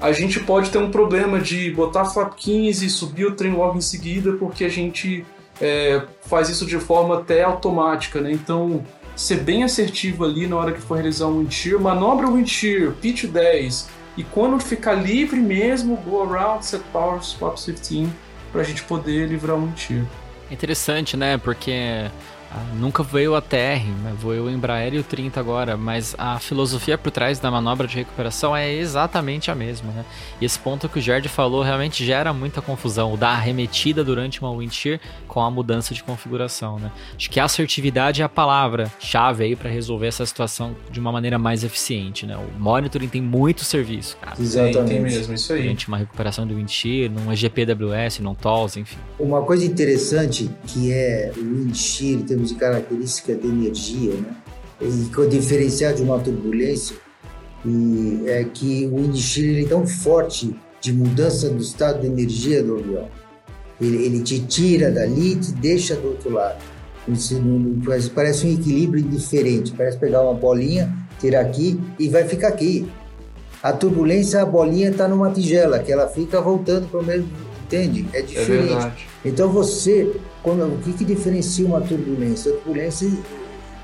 a 0.00 0.12
gente 0.12 0.40
pode 0.40 0.70
ter 0.70 0.78
um 0.78 0.90
problema 0.90 1.40
de 1.40 1.70
botar 1.70 2.04
flap 2.04 2.34
15 2.34 2.84
e 2.84 2.90
subir 2.90 3.26
o 3.26 3.34
trem 3.34 3.52
logo 3.52 3.78
em 3.78 3.80
seguida, 3.80 4.32
porque 4.32 4.64
a 4.64 4.68
gente 4.68 5.24
é, 5.60 6.02
faz 6.22 6.48
isso 6.48 6.66
de 6.66 6.78
forma 6.78 7.18
até 7.18 7.42
automática, 7.42 8.20
né? 8.20 8.30
Então 8.30 8.84
ser 9.16 9.40
bem 9.40 9.62
assertivo 9.62 10.24
ali 10.24 10.46
na 10.46 10.56
hora 10.56 10.72
que 10.72 10.80
for 10.80 10.94
realizar 10.94 11.26
um 11.26 11.48
shear, 11.50 11.80
manobra 11.80 12.28
o 12.28 12.46
shear, 12.46 12.92
pitch 12.92 13.24
10, 13.24 13.88
e 14.16 14.24
quando 14.24 14.58
ficar 14.60 14.94
livre 14.94 15.40
mesmo, 15.40 15.96
go 15.96 16.22
around, 16.22 16.64
set 16.64 16.82
power, 16.92 17.22
swap 17.22 17.56
15, 17.56 18.08
para 18.52 18.60
a 18.60 18.64
gente 18.64 18.82
poder 18.84 19.28
livrar 19.28 19.56
um 19.56 19.76
shear. 19.76 20.04
Interessante, 20.50 21.16
né? 21.16 21.36
Porque 21.38 22.10
nunca 22.74 23.02
veio 23.02 23.34
a 23.34 23.40
TR, 23.40 23.84
voou 24.18 24.44
o 24.46 24.50
Embraer 24.50 24.94
e 24.94 24.98
o 24.98 25.02
30 25.02 25.38
agora, 25.38 25.76
mas 25.76 26.14
a 26.18 26.38
filosofia 26.38 26.96
por 26.96 27.10
trás 27.10 27.38
da 27.38 27.50
manobra 27.50 27.86
de 27.86 27.96
recuperação 27.96 28.56
é 28.56 28.72
exatamente 28.72 29.50
a 29.50 29.54
mesma, 29.54 29.92
né? 29.92 30.04
E 30.40 30.44
esse 30.44 30.58
ponto 30.58 30.88
que 30.88 30.98
o 30.98 31.02
Gerd 31.02 31.28
falou 31.28 31.62
realmente 31.62 32.04
gera 32.04 32.32
muita 32.32 32.60
confusão, 32.60 33.12
o 33.12 33.16
da 33.16 33.30
arremetida 33.30 34.04
durante 34.04 34.40
uma 34.40 34.56
wind 34.56 34.72
shear 34.72 35.00
com 35.26 35.40
a 35.40 35.50
mudança 35.50 35.94
de 35.94 36.02
configuração, 36.02 36.78
né? 36.78 36.90
Acho 37.16 37.30
que 37.30 37.40
a 37.40 37.44
assertividade 37.44 38.22
é 38.22 38.24
a 38.24 38.28
palavra 38.28 38.90
chave 38.98 39.44
aí 39.44 39.56
para 39.56 39.70
resolver 39.70 40.06
essa 40.06 40.24
situação 40.24 40.76
de 40.90 41.00
uma 41.00 41.12
maneira 41.12 41.38
mais 41.38 41.64
eficiente, 41.64 42.26
né? 42.26 42.36
O 42.36 42.60
monitoring 42.60 43.08
tem 43.08 43.22
muito 43.22 43.64
serviço, 43.64 44.16
cara. 44.20 44.36
Exatamente. 44.40 44.88
Tem 44.88 45.00
mesmo, 45.00 45.34
isso 45.34 45.52
aí. 45.52 45.62
Durante 45.62 45.88
uma 45.88 45.96
recuperação 45.96 46.46
do 46.46 46.54
wind 46.54 46.68
shear, 46.68 47.10
num 47.10 47.34
GPWS, 47.34 48.20
num 48.20 48.34
TOLS, 48.34 48.76
enfim. 48.76 48.98
Uma 49.18 49.42
coisa 49.42 49.64
interessante 49.64 50.50
que 50.66 50.92
é 50.92 51.32
o 51.36 51.40
wind 51.40 51.74
shear, 51.74 52.20
termos 52.44 52.48
de 52.50 52.54
característica 52.54 53.34
de 53.34 53.46
energia, 53.46 54.14
né? 54.14 54.36
E 54.80 55.08
que 55.08 55.20
o 55.20 55.28
diferencial 55.28 55.94
de 55.94 56.02
uma 56.02 56.18
turbulência 56.18 56.96
e 57.64 58.24
é 58.26 58.44
que 58.44 58.86
o 58.92 58.96
wind 58.96 59.64
é 59.64 59.66
tão 59.66 59.86
forte 59.86 60.54
de 60.80 60.92
mudança 60.92 61.48
do 61.48 61.62
estado 61.62 62.02
de 62.02 62.06
energia 62.06 62.62
do 62.62 62.78
avião. 62.78 63.08
Ele, 63.80 64.04
ele 64.04 64.22
te 64.22 64.40
tira 64.40 64.90
dali 64.90 65.32
e 65.32 65.36
te 65.36 65.52
deixa 65.52 65.96
do 65.96 66.08
outro 66.08 66.30
lado. 66.30 66.58
Parece 68.14 68.46
um 68.46 68.52
equilíbrio 68.52 69.02
indiferente. 69.02 69.72
Parece 69.72 69.96
pegar 69.96 70.22
uma 70.22 70.34
bolinha, 70.34 70.94
tirar 71.18 71.40
aqui 71.40 71.80
e 71.98 72.08
vai 72.08 72.24
ficar 72.24 72.48
aqui. 72.48 72.86
A 73.62 73.72
turbulência, 73.72 74.42
a 74.42 74.44
bolinha 74.44 74.90
está 74.90 75.08
numa 75.08 75.30
tigela, 75.30 75.78
que 75.78 75.90
ela 75.90 76.06
fica 76.06 76.40
voltando 76.42 76.86
para 76.90 77.00
o 77.00 77.04
mesmo. 77.04 77.28
Entende? 77.64 78.06
É, 78.12 78.18
é 78.18 78.22
diferente. 78.22 79.08
É 79.24 79.28
então 79.28 79.48
você 79.48 80.14
quando, 80.44 80.66
o 80.66 80.78
que, 80.78 80.92
que 80.92 81.04
diferencia 81.06 81.66
uma 81.66 81.80
turbulência? 81.80 82.52
A 82.52 82.56
turbulência, 82.56 83.08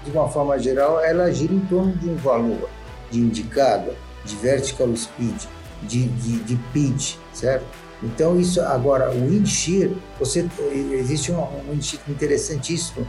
de 0.05 0.11
uma 0.13 0.29
forma 0.29 0.59
geral, 0.59 1.01
ela 1.01 1.33
gira 1.33 1.55
em 1.55 1.61
torno 1.61 1.93
de 1.97 2.09
um 2.09 2.17
valor 2.17 2.69
de 3.11 3.19
indicado, 3.19 3.93
de 4.27 4.37
vertical 4.37 4.95
speed, 4.95 5.45
de, 5.83 6.07
de, 6.07 6.39
de 6.41 6.57
pitch, 6.73 7.17
certo? 7.33 7.65
Então 8.03 8.39
isso 8.39 8.61
agora 8.61 9.11
o 9.11 9.29
wind 9.29 9.47
shear, 9.47 9.91
você 10.19 10.47
existe 10.93 11.33
um, 11.33 11.41
um 11.41 11.71
wind 11.71 11.83
shear 11.83 12.03
interessantíssimo 12.09 13.07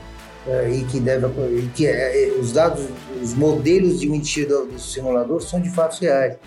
uh, 0.48 0.70
e 0.70 0.86
que 0.86 1.00
deve 1.00 1.28
que 1.76 1.86
é, 1.86 2.34
os 2.40 2.54
dados, 2.54 2.86
os 3.22 3.34
modelos 3.34 4.00
de 4.00 4.10
wind 4.10 4.26
shear 4.26 4.48
do, 4.48 4.66
do 4.66 4.80
simulador 4.80 5.42
são 5.42 5.60
de 5.60 5.70
fatos 5.70 6.00
reais 6.00 6.38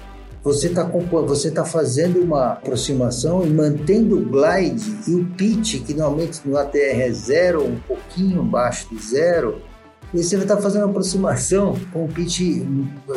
você 0.44 0.66
está 0.66 0.84
você 0.84 1.50
tá 1.50 1.64
fazendo 1.64 2.20
uma 2.20 2.52
aproximação 2.52 3.46
e 3.46 3.48
mantendo 3.48 4.18
o 4.18 4.24
glide 4.26 4.94
e 5.08 5.14
o 5.14 5.24
pitch, 5.24 5.82
que 5.82 5.94
normalmente 5.94 6.42
no 6.44 6.58
ATR 6.58 7.00
é 7.00 7.10
zero, 7.10 7.64
um 7.64 7.80
pouquinho 7.80 8.42
abaixo 8.42 8.94
de 8.94 9.02
zero, 9.02 9.62
e 10.12 10.22
você 10.22 10.36
vai 10.36 10.44
estar 10.44 10.56
tá 10.56 10.62
fazendo 10.62 10.82
uma 10.82 10.90
aproximação 10.90 11.74
com 11.92 12.04
o 12.04 12.08
pitch, 12.08 12.62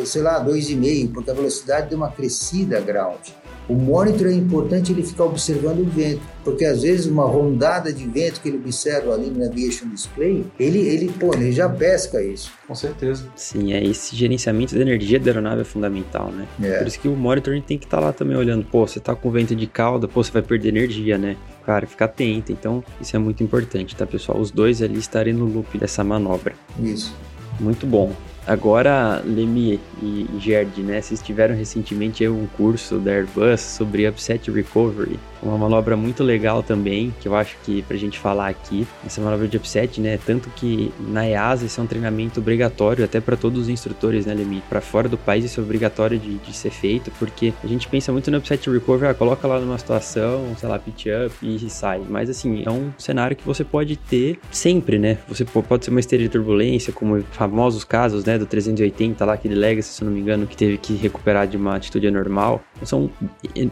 sei 0.06 0.22
lá, 0.22 0.42
2,5, 0.44 1.12
porque 1.12 1.30
a 1.30 1.34
velocidade 1.34 1.90
deu 1.90 1.98
uma 1.98 2.10
crescida 2.10 2.80
ground. 2.80 3.20
O 3.68 3.74
monitor 3.74 4.28
é 4.28 4.32
importante 4.32 4.92
ele 4.92 5.02
ficar 5.02 5.24
observando 5.24 5.80
o 5.80 5.84
vento, 5.84 6.22
porque 6.42 6.64
às 6.64 6.82
vezes 6.82 7.04
uma 7.04 7.24
rondada 7.24 7.92
de 7.92 8.06
vento 8.06 8.40
que 8.40 8.48
ele 8.48 8.56
observa 8.56 9.12
ali 9.12 9.28
no 9.28 9.40
Navigation 9.40 9.88
Display, 9.90 10.46
ele, 10.58 10.78
ele, 10.78 11.12
pô, 11.12 11.34
ele 11.34 11.52
já 11.52 11.68
pesca 11.68 12.22
isso. 12.22 12.50
Com 12.66 12.74
certeza. 12.74 13.26
Sim, 13.36 13.74
é 13.74 13.84
esse 13.84 14.16
gerenciamento 14.16 14.74
da 14.74 14.80
energia 14.80 15.20
da 15.20 15.30
aeronave 15.30 15.60
é 15.60 15.64
fundamental, 15.64 16.32
né? 16.32 16.48
É. 16.62 16.78
Por 16.78 16.86
isso 16.86 16.98
que 16.98 17.08
o 17.08 17.14
monitoring 17.14 17.60
tem 17.60 17.76
que 17.76 17.84
estar 17.84 18.00
lá 18.00 18.10
também 18.10 18.36
olhando, 18.36 18.64
pô, 18.64 18.86
você 18.86 18.98
tá 18.98 19.14
com 19.14 19.30
vento 19.30 19.54
de 19.54 19.66
cauda, 19.66 20.08
pô, 20.08 20.24
você 20.24 20.32
vai 20.32 20.42
perder 20.42 20.68
energia, 20.68 21.18
né? 21.18 21.36
Cara, 21.66 21.86
fica 21.86 22.06
atento. 22.06 22.50
Então, 22.50 22.82
isso 22.98 23.14
é 23.14 23.18
muito 23.18 23.42
importante, 23.42 23.94
tá, 23.94 24.06
pessoal? 24.06 24.40
Os 24.40 24.50
dois 24.50 24.80
ali 24.80 24.98
estarem 24.98 25.34
no 25.34 25.44
loop 25.44 25.76
dessa 25.76 26.02
manobra. 26.02 26.54
Isso. 26.80 27.14
Muito 27.60 27.86
bom. 27.86 28.12
Agora, 28.48 29.22
Lemi 29.26 29.78
e 30.02 30.26
Gerd, 30.40 30.80
né? 30.80 31.02
Vocês 31.02 31.20
tiveram 31.20 31.54
recentemente 31.54 32.26
um 32.26 32.46
curso 32.56 32.98
da 32.98 33.10
Airbus 33.10 33.60
sobre 33.60 34.08
Upset 34.08 34.50
Recovery. 34.50 35.20
Uma 35.42 35.56
manobra 35.56 35.96
muito 35.96 36.22
legal 36.22 36.62
também, 36.62 37.14
que 37.20 37.28
eu 37.28 37.34
acho 37.34 37.56
que 37.64 37.82
pra 37.82 37.96
gente 37.96 38.18
falar 38.18 38.48
aqui. 38.48 38.86
Essa 39.04 39.20
manobra 39.20 39.46
de 39.46 39.56
upset, 39.56 40.00
né? 40.00 40.18
Tanto 40.24 40.50
que 40.50 40.92
na 40.98 41.26
EASA 41.26 41.66
isso 41.66 41.80
é 41.80 41.84
um 41.84 41.86
treinamento 41.86 42.40
obrigatório 42.40 43.04
até 43.04 43.20
para 43.20 43.36
todos 43.36 43.62
os 43.62 43.68
instrutores, 43.68 44.26
né, 44.26 44.34
Lemi? 44.34 44.62
Para 44.68 44.80
fora 44.80 45.08
do 45.08 45.16
país 45.16 45.44
isso 45.44 45.60
é 45.60 45.62
obrigatório 45.62 46.18
de, 46.18 46.38
de, 46.38 46.52
ser 46.52 46.70
feito, 46.70 47.10
porque 47.18 47.52
a 47.62 47.66
gente 47.66 47.86
pensa 47.88 48.12
muito 48.12 48.30
no 48.30 48.38
upset 48.38 48.68
recovery, 48.68 49.10
ah, 49.10 49.14
coloca 49.14 49.46
lá 49.46 49.60
numa 49.60 49.78
situação, 49.78 50.54
sei 50.56 50.68
lá, 50.68 50.78
pitch 50.78 51.06
up 51.06 51.34
e 51.42 51.70
sai. 51.70 52.02
Mas 52.08 52.28
assim, 52.28 52.62
é 52.66 52.70
um 52.70 52.92
cenário 52.98 53.36
que 53.36 53.44
você 53.44 53.64
pode 53.64 53.96
ter 53.96 54.38
sempre, 54.50 54.98
né? 54.98 55.18
Você 55.28 55.44
pode 55.44 55.84
ser 55.84 55.90
uma 55.90 56.00
esteira 56.00 56.24
de 56.24 56.30
turbulência, 56.30 56.92
como 56.92 57.22
famosos 57.30 57.84
casos, 57.84 58.24
né, 58.24 58.38
do 58.38 58.46
380 58.46 59.24
lá, 59.24 59.34
aquele 59.34 59.54
Legacy, 59.54 59.88
se 59.88 60.02
eu 60.02 60.06
não 60.06 60.12
me 60.12 60.20
engano, 60.20 60.46
que 60.46 60.56
teve 60.56 60.78
que 60.78 60.94
recuperar 60.94 61.46
de 61.46 61.56
uma 61.56 61.76
atitude 61.76 62.06
anormal. 62.06 62.62
São 62.82 63.10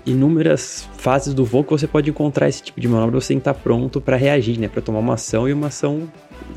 inúmeras 0.04 0.88
fases 0.96 1.32
do 1.34 1.44
voo 1.44 1.64
que 1.64 1.70
você 1.70 1.86
pode 1.86 2.10
encontrar 2.10 2.48
esse 2.48 2.62
tipo 2.62 2.80
de 2.80 2.88
manobra, 2.88 3.20
você 3.20 3.28
tem 3.28 3.38
que 3.38 3.42
estar 3.42 3.54
pronto 3.54 4.00
para 4.00 4.16
reagir, 4.16 4.58
né? 4.58 4.68
Para 4.68 4.82
tomar 4.82 4.98
uma 4.98 5.14
ação 5.14 5.48
e 5.48 5.52
uma 5.52 5.68
ação 5.68 6.08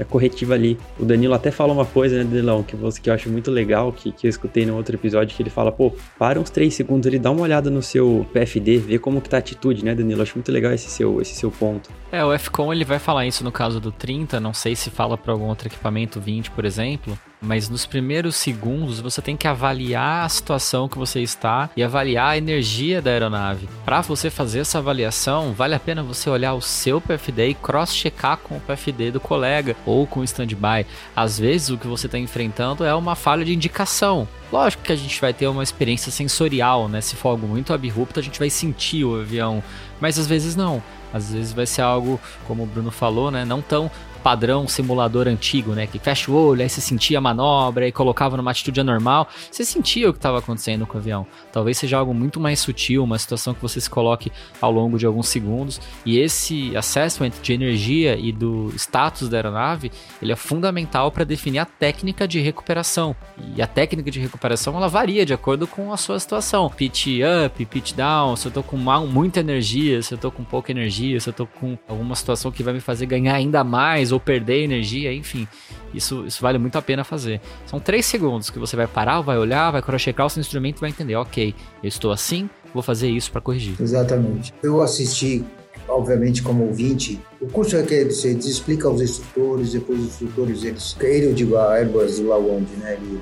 corretiva 0.05 0.53
ali. 0.53 0.77
O 0.99 1.05
Danilo 1.05 1.33
até 1.33 1.51
fala 1.51 1.73
uma 1.73 1.85
coisa, 1.85 2.17
né, 2.17 2.23
Danilão, 2.23 2.63
que, 2.63 2.75
você, 2.75 2.99
que 3.01 3.09
eu 3.09 3.13
acho 3.13 3.29
muito 3.29 3.51
legal, 3.51 3.91
que, 3.91 4.11
que 4.11 4.27
eu 4.27 4.29
escutei 4.29 4.65
no 4.65 4.75
outro 4.75 4.95
episódio, 4.95 5.35
que 5.35 5.41
ele 5.41 5.49
fala, 5.49 5.71
pô, 5.71 5.93
para 6.17 6.39
uns 6.39 6.49
3 6.49 6.73
segundos 6.73 7.07
ali, 7.07 7.19
dá 7.19 7.31
uma 7.31 7.41
olhada 7.41 7.69
no 7.69 7.81
seu 7.81 8.25
PFD, 8.33 8.77
vê 8.77 8.99
como 8.99 9.21
que 9.21 9.29
tá 9.29 9.37
a 9.37 9.39
atitude, 9.39 9.83
né, 9.83 9.93
Danilo? 9.95 10.19
Eu 10.19 10.23
acho 10.23 10.35
muito 10.35 10.51
legal 10.51 10.73
esse 10.73 10.89
seu, 10.89 11.21
esse 11.21 11.35
seu 11.35 11.51
ponto. 11.51 11.89
É, 12.11 12.23
o 12.23 12.37
FCOM 12.37 12.73
ele 12.73 12.85
vai 12.85 12.99
falar 12.99 13.25
isso 13.25 13.43
no 13.43 13.51
caso 13.51 13.79
do 13.79 13.91
30, 13.91 14.39
não 14.39 14.53
sei 14.53 14.75
se 14.75 14.89
fala 14.89 15.17
para 15.17 15.31
algum 15.31 15.45
outro 15.45 15.67
equipamento 15.67 16.19
20, 16.19 16.51
por 16.51 16.65
exemplo, 16.65 17.17
mas 17.41 17.69
nos 17.69 17.85
primeiros 17.85 18.35
segundos 18.35 18.99
você 18.99 19.21
tem 19.21 19.37
que 19.37 19.47
avaliar 19.47 20.25
a 20.25 20.29
situação 20.29 20.89
que 20.89 20.97
você 20.97 21.21
está 21.21 21.69
e 21.75 21.83
avaliar 21.83 22.31
a 22.31 22.37
energia 22.37 23.01
da 23.01 23.11
aeronave. 23.11 23.69
Para 23.85 24.01
você 24.01 24.29
fazer 24.29 24.59
essa 24.59 24.79
avaliação, 24.79 25.53
vale 25.53 25.75
a 25.75 25.79
pena 25.79 26.03
você 26.03 26.29
olhar 26.29 26.53
o 26.53 26.61
seu 26.61 26.99
PFD 26.99 27.49
e 27.49 27.53
cross-checar 27.53 28.37
com 28.37 28.57
o 28.57 28.61
PFD 28.61 29.11
do 29.11 29.19
colega 29.19 29.75
ou 29.85 30.05
com 30.05 30.19
o 30.19 30.23
standby. 30.23 30.85
Às 31.15 31.39
vezes 31.39 31.69
o 31.69 31.77
que 31.77 31.87
você 31.87 32.07
está 32.07 32.17
enfrentando 32.17 32.83
é 32.83 32.93
uma 32.93 33.15
falha 33.15 33.45
de 33.45 33.53
indicação. 33.53 34.27
Lógico 34.51 34.83
que 34.83 34.91
a 34.91 34.95
gente 34.95 35.21
vai 35.21 35.33
ter 35.33 35.47
uma 35.47 35.63
experiência 35.63 36.11
sensorial, 36.11 36.89
né? 36.89 37.01
Se 37.01 37.15
for 37.15 37.29
algo 37.29 37.47
muito 37.47 37.71
abrupto, 37.71 38.19
a 38.19 38.23
gente 38.23 38.39
vai 38.39 38.49
sentir 38.49 39.03
o 39.03 39.19
avião, 39.19 39.63
mas 40.01 40.17
às 40.17 40.25
vezes 40.27 40.55
não. 40.55 40.81
Às 41.13 41.31
vezes 41.31 41.53
vai 41.53 41.65
ser 41.65 41.81
algo, 41.81 42.19
como 42.47 42.63
o 42.63 42.65
Bruno 42.65 42.91
falou, 42.91 43.31
né? 43.31 43.45
Não 43.45 43.61
tão 43.61 43.89
padrão 44.29 44.67
simulador 44.67 45.27
antigo, 45.27 45.71
né? 45.71 45.87
Que 45.87 45.97
fecha 45.97 46.29
o 46.29 46.35
olho, 46.35 46.61
aí 46.61 46.69
você 46.69 46.79
sentia 46.79 47.17
a 47.17 47.21
manobra 47.21 47.87
e 47.87 47.91
colocava 47.91 48.37
numa 48.37 48.51
atitude 48.51 48.79
anormal. 48.79 49.27
Você 49.49 49.65
sentia 49.65 50.07
o 50.07 50.13
que 50.13 50.19
estava 50.19 50.37
acontecendo 50.37 50.85
com 50.85 50.99
o 50.99 51.01
avião. 51.01 51.25
Talvez 51.51 51.79
seja 51.79 51.97
algo 51.97 52.13
muito 52.13 52.39
mais 52.39 52.59
sutil, 52.59 53.03
uma 53.03 53.17
situação 53.17 53.55
que 53.55 53.61
você 53.61 53.81
se 53.81 53.89
coloque 53.89 54.31
ao 54.61 54.71
longo 54.71 54.99
de 54.99 55.05
alguns 55.07 55.29
segundos. 55.29 55.81
E 56.05 56.19
esse 56.19 56.77
assessment 56.77 57.31
de 57.41 57.53
energia 57.53 58.15
e 58.19 58.31
do 58.31 58.71
status 58.75 59.27
da 59.29 59.37
aeronave, 59.37 59.91
ele 60.21 60.31
é 60.31 60.35
fundamental 60.35 61.11
para 61.11 61.23
definir 61.23 61.57
a 61.57 61.65
técnica 61.65 62.27
de 62.27 62.39
recuperação. 62.39 63.15
E 63.55 63.63
a 63.63 63.65
técnica 63.65 64.11
de 64.11 64.19
recuperação 64.19 64.77
ela 64.77 64.87
varia 64.87 65.25
de 65.25 65.33
acordo 65.33 65.65
com 65.65 65.91
a 65.91 65.97
sua 65.97 66.19
situação. 66.19 66.69
Pitch 66.69 67.07
up, 67.47 67.65
pitch 67.65 67.93
down, 67.93 68.35
se 68.35 68.47
eu 68.47 68.51
tô 68.51 68.61
com 68.61 68.77
muita 68.77 69.39
energia, 69.39 70.03
se 70.03 70.13
eu 70.13 70.19
tô 70.19 70.29
com 70.29 70.43
pouca 70.43 70.71
energia, 70.71 71.19
se 71.19 71.27
eu 71.27 71.33
tô 71.33 71.47
com 71.47 71.75
alguma 71.87 72.13
situação 72.13 72.51
que 72.51 72.61
vai 72.61 72.75
me 72.75 72.79
fazer 72.79 73.07
ganhar 73.07 73.33
ainda 73.33 73.63
mais 73.63 74.11
ou 74.11 74.18
perder 74.19 74.63
energia, 74.63 75.13
enfim. 75.13 75.47
Isso, 75.93 76.25
isso 76.25 76.41
vale 76.41 76.57
muito 76.57 76.77
a 76.77 76.81
pena 76.81 77.03
fazer. 77.03 77.41
São 77.65 77.79
três 77.79 78.05
segundos 78.05 78.49
que 78.49 78.59
você 78.59 78.75
vai 78.75 78.87
parar, 78.87 79.21
vai 79.21 79.37
olhar, 79.37 79.71
vai 79.71 79.81
crochecar 79.81 80.25
o 80.25 80.29
seu 80.29 80.41
instrumento 80.41 80.77
e 80.77 80.81
vai 80.81 80.89
entender, 80.89 81.15
ok, 81.15 81.53
eu 81.83 81.87
estou 81.87 82.11
assim, 82.11 82.49
vou 82.73 82.83
fazer 82.83 83.09
isso 83.09 83.31
para 83.31 83.41
corrigir. 83.41 83.75
Exatamente. 83.79 84.53
Eu 84.61 84.81
assisti, 84.81 85.43
obviamente, 85.87 86.43
como 86.43 86.65
ouvinte, 86.65 87.19
o 87.41 87.47
curso 87.47 87.75
é 87.75 87.83
que 87.83 88.05
você 88.05 88.33
explica 88.33 88.87
aos 88.87 89.01
instrutores, 89.01 89.71
depois 89.73 89.99
os 89.99 90.05
instrutores, 90.07 90.63
eles, 90.63 90.95
ele, 90.99 91.55
a 91.55 91.73
Airbus 91.73 92.19
lá 92.19 92.37
onde, 92.37 92.71
né, 92.77 92.93
ele 92.93 93.19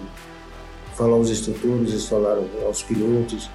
falou 0.96 1.16
aos 1.16 1.30
instrutores, 1.30 1.92
eles 1.92 2.06
falaram 2.06 2.46
aos 2.66 2.84
pilotos, 2.84 3.50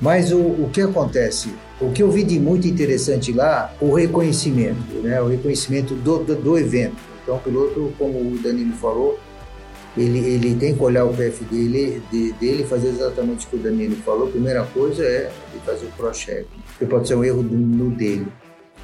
mas 0.00 0.32
o, 0.32 0.38
o 0.38 0.70
que 0.72 0.80
acontece? 0.80 1.52
O 1.80 1.90
que 1.92 2.02
eu 2.02 2.10
vi 2.10 2.24
de 2.24 2.38
muito 2.38 2.66
interessante 2.66 3.32
lá, 3.32 3.74
o 3.80 3.92
reconhecimento, 3.92 4.94
né? 5.02 5.20
o 5.20 5.28
reconhecimento 5.28 5.94
do, 5.94 6.18
do, 6.18 6.36
do 6.36 6.58
evento. 6.58 6.96
Então, 7.22 7.36
o 7.36 7.40
piloto, 7.40 7.92
como 7.98 8.18
o 8.18 8.38
Danilo 8.38 8.72
falou, 8.74 9.18
ele, 9.96 10.18
ele 10.18 10.54
tem 10.54 10.74
que 10.74 10.82
olhar 10.82 11.04
o 11.04 11.12
PF 11.12 11.44
dele, 11.44 12.02
de, 12.10 12.32
dele 12.34 12.64
fazer 12.64 12.88
exatamente 12.88 13.46
o 13.46 13.50
que 13.50 13.56
o 13.56 13.58
Danilo 13.58 13.96
falou. 13.96 14.28
A 14.28 14.30
primeira 14.30 14.64
coisa 14.66 15.04
é 15.04 15.30
fazer 15.64 15.86
o 15.86 15.90
cross-check, 15.92 16.46
que 16.78 16.86
pode 16.86 17.08
ser 17.08 17.16
um 17.16 17.24
erro 17.24 17.42
no 17.42 17.90
dele. 17.90 18.26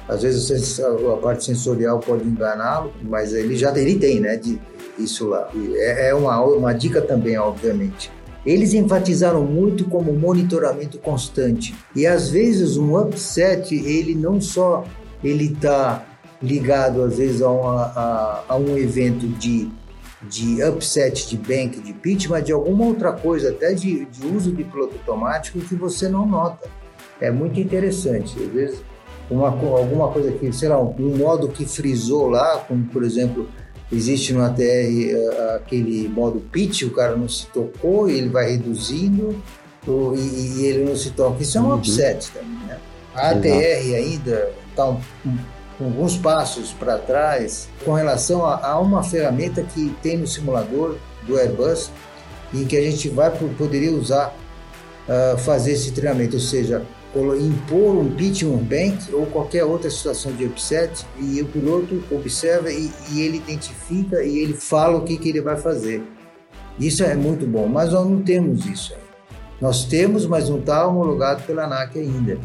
Às 0.07 0.21
vezes 0.21 0.79
a 0.79 1.17
parte 1.17 1.45
sensorial 1.45 1.99
pode 1.99 2.27
enganá-lo, 2.27 2.93
mas 3.01 3.33
ele 3.33 3.55
já 3.55 3.75
ele 3.75 3.95
tem, 3.95 4.19
né, 4.19 4.35
de, 4.35 4.59
isso 4.99 5.27
lá. 5.27 5.49
É, 5.75 6.09
é 6.09 6.13
uma, 6.13 6.39
uma 6.43 6.73
dica 6.73 7.01
também, 7.01 7.37
obviamente. 7.37 8.11
Eles 8.45 8.73
enfatizaram 8.73 9.43
muito 9.43 9.85
como 9.85 10.13
monitoramento 10.13 10.97
constante. 10.99 11.73
E 11.95 12.05
às 12.05 12.29
vezes 12.29 12.77
um 12.77 12.95
upset, 12.97 13.73
ele 13.73 14.13
não 14.13 14.39
só 14.39 14.85
ele 15.23 15.45
está 15.45 16.05
ligado 16.41 17.01
às 17.01 17.17
vezes 17.17 17.41
a, 17.41 17.49
uma, 17.49 17.83
a, 17.83 18.43
a, 18.49 18.55
um 18.55 18.77
evento 18.77 19.27
de, 19.27 19.69
de 20.23 20.63
upset 20.63 21.27
de 21.27 21.37
bank, 21.37 21.79
de 21.81 21.93
pitch, 21.93 22.27
mas 22.27 22.43
de 22.43 22.51
alguma 22.51 22.85
outra 22.85 23.11
coisa, 23.11 23.49
até 23.49 23.73
de, 23.73 24.05
de 24.05 24.27
uso 24.27 24.51
de 24.51 24.63
piloto 24.63 24.95
automático 24.95 25.59
que 25.59 25.75
você 25.75 26.07
não 26.07 26.25
nota. 26.27 26.69
É 27.19 27.31
muito 27.31 27.59
interessante. 27.59 28.37
Às 28.37 28.51
vezes 28.51 28.83
uma, 29.29 29.47
alguma 29.47 30.09
coisa 30.09 30.31
que, 30.31 30.51
sei 30.53 30.69
lá, 30.69 30.79
um, 30.79 30.93
um 30.99 31.17
modo 31.17 31.47
que 31.47 31.65
frisou 31.65 32.29
lá, 32.29 32.59
como 32.67 32.85
por 32.85 33.03
exemplo 33.03 33.47
Existe 33.91 34.33
no 34.33 34.43
ATR 34.43 34.61
eh, 34.61 35.55
aquele 35.55 36.07
modo 36.07 36.39
pitch, 36.39 36.83
o 36.83 36.89
cara 36.89 37.15
não 37.15 37.29
se 37.29 37.45
tocou 37.47 38.09
e 38.09 38.17
ele 38.17 38.29
vai 38.29 38.49
reduzindo 38.51 39.41
e, 39.87 40.59
e 40.59 40.65
ele 40.65 40.85
não 40.85 40.95
se 40.95 41.11
toca. 41.11 41.41
Isso 41.41 41.57
é 41.57 41.61
um 41.61 41.65
uhum. 41.65 41.75
upset 41.75 42.31
também, 42.31 42.67
né? 42.67 42.79
A 43.13 43.29
ATR 43.29 43.95
ainda 43.95 44.51
está 44.69 44.89
um, 44.89 44.99
um, 45.25 45.37
alguns 45.79 46.17
passos 46.17 46.73
para 46.73 46.97
trás 46.97 47.69
com 47.85 47.93
relação 47.93 48.45
a, 48.45 48.65
a, 48.65 48.79
uma 48.79 49.03
ferramenta 49.03 49.61
que 49.61 49.95
tem 50.01 50.17
no 50.17 50.27
simulador 50.27 50.97
do 51.23 51.37
Airbus 51.37 51.91
e 52.53 52.65
que 52.65 52.75
a 52.75 52.81
gente 52.81 53.07
vai 53.09 53.31
poderia 53.57 53.91
usar 53.91 54.35
uh, 55.07 55.37
fazer 55.37 55.73
esse 55.73 55.91
treinamento, 55.91 56.35
ou 56.35 56.41
seja, 56.41 56.85
impor 57.35 57.95
um 57.95 58.03
um 58.03 58.57
bank 58.57 59.13
ou 59.13 59.25
qualquer 59.27 59.63
outra 59.63 59.89
situação 59.89 60.33
de 60.33 60.45
upset 60.45 61.05
e 61.17 61.41
o 61.41 61.45
piloto 61.45 62.03
observa 62.11 62.69
e, 62.71 62.91
e 63.11 63.21
ele 63.21 63.37
identifica 63.37 64.21
e 64.21 64.39
ele 64.39 64.53
fala 64.53 64.97
o 64.97 65.03
que, 65.03 65.17
que 65.17 65.29
ele 65.29 65.41
vai 65.41 65.55
fazer. 65.55 66.03
Isso 66.77 67.03
é 67.03 67.15
muito 67.15 67.47
bom, 67.47 67.67
mas 67.67 67.93
nós 67.93 68.05
não 68.05 68.21
temos 68.21 68.65
isso. 68.65 68.93
Nós 69.61 69.85
temos, 69.85 70.25
mas 70.25 70.49
não 70.49 70.59
está 70.59 70.85
homologado 70.85 71.43
pela 71.43 71.63
ANAC 71.63 71.97
ainda. 71.97 72.37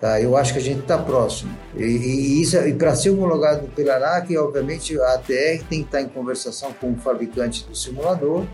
Tá? 0.00 0.18
Eu 0.20 0.36
acho 0.36 0.54
que 0.54 0.58
a 0.58 0.62
gente 0.62 0.80
está 0.80 0.96
próximo. 0.96 1.54
E, 1.76 1.82
e, 1.82 2.42
e 2.42 2.74
para 2.74 2.94
ser 2.94 3.10
homologado 3.10 3.68
pela 3.76 3.96
ANAC, 3.96 4.34
obviamente 4.38 4.98
a 4.98 5.14
ATR 5.14 5.64
tem 5.68 5.80
que 5.80 5.86
estar 5.86 6.00
em 6.00 6.08
conversação 6.08 6.72
com 6.72 6.92
o 6.92 6.96
fabricante 6.96 7.66
do 7.66 7.76
simulador 7.76 8.44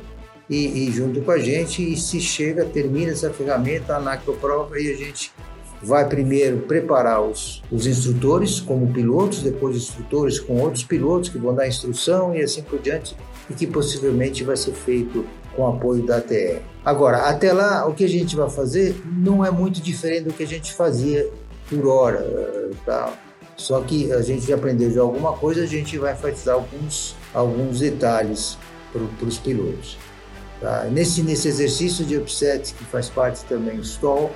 e, 0.48 0.86
e, 0.86 0.92
junto 0.92 1.20
com 1.22 1.30
a 1.30 1.38
gente, 1.38 1.82
e 1.82 1.96
se 1.96 2.20
chega, 2.20 2.64
termina 2.64 3.12
essa 3.12 3.30
ferramenta, 3.30 3.94
a 3.94 3.96
ANAC 3.96 4.28
aprova 4.28 4.78
e 4.78 4.92
a 4.92 4.96
gente 4.96 5.32
vai 5.82 6.08
primeiro 6.08 6.58
preparar 6.58 7.22
os, 7.22 7.62
os 7.70 7.86
instrutores 7.86 8.60
como 8.60 8.92
pilotos, 8.92 9.42
depois 9.42 9.76
instrutores 9.76 10.40
com 10.40 10.60
outros 10.60 10.84
pilotos 10.84 11.28
que 11.28 11.38
vão 11.38 11.54
dar 11.54 11.68
instrução 11.68 12.34
e 12.34 12.42
assim 12.42 12.62
por 12.62 12.78
diante, 12.78 13.16
e 13.48 13.54
que 13.54 13.66
possivelmente 13.66 14.42
vai 14.44 14.56
ser 14.56 14.72
feito 14.72 15.26
com 15.54 15.66
apoio 15.66 16.04
da 16.04 16.16
ATR. 16.16 16.60
Agora, 16.84 17.28
até 17.28 17.52
lá, 17.52 17.86
o 17.86 17.94
que 17.94 18.04
a 18.04 18.08
gente 18.08 18.34
vai 18.34 18.50
fazer 18.50 18.96
não 19.04 19.44
é 19.44 19.50
muito 19.50 19.80
diferente 19.80 20.24
do 20.24 20.32
que 20.32 20.42
a 20.42 20.46
gente 20.46 20.72
fazia 20.72 21.28
por 21.68 21.86
hora, 21.86 22.70
tá? 22.84 23.12
Só 23.56 23.80
que 23.80 24.12
a 24.12 24.20
gente 24.20 24.52
aprendeu 24.52 24.90
já 24.90 25.00
alguma 25.00 25.32
coisa, 25.32 25.62
a 25.62 25.66
gente 25.66 25.96
vai 25.96 26.12
enfatizar 26.12 26.56
alguns, 26.56 27.14
alguns 27.32 27.80
detalhes 27.80 28.58
para 28.92 29.26
os 29.26 29.38
pilotos. 29.38 29.96
Tá? 30.60 30.84
Nesse, 30.90 31.22
nesse 31.22 31.48
exercício 31.48 32.04
de 32.04 32.16
upset, 32.16 32.74
que 32.74 32.84
faz 32.84 33.08
parte 33.08 33.44
também 33.44 33.76
do 33.76 33.84
stall, 33.84 34.30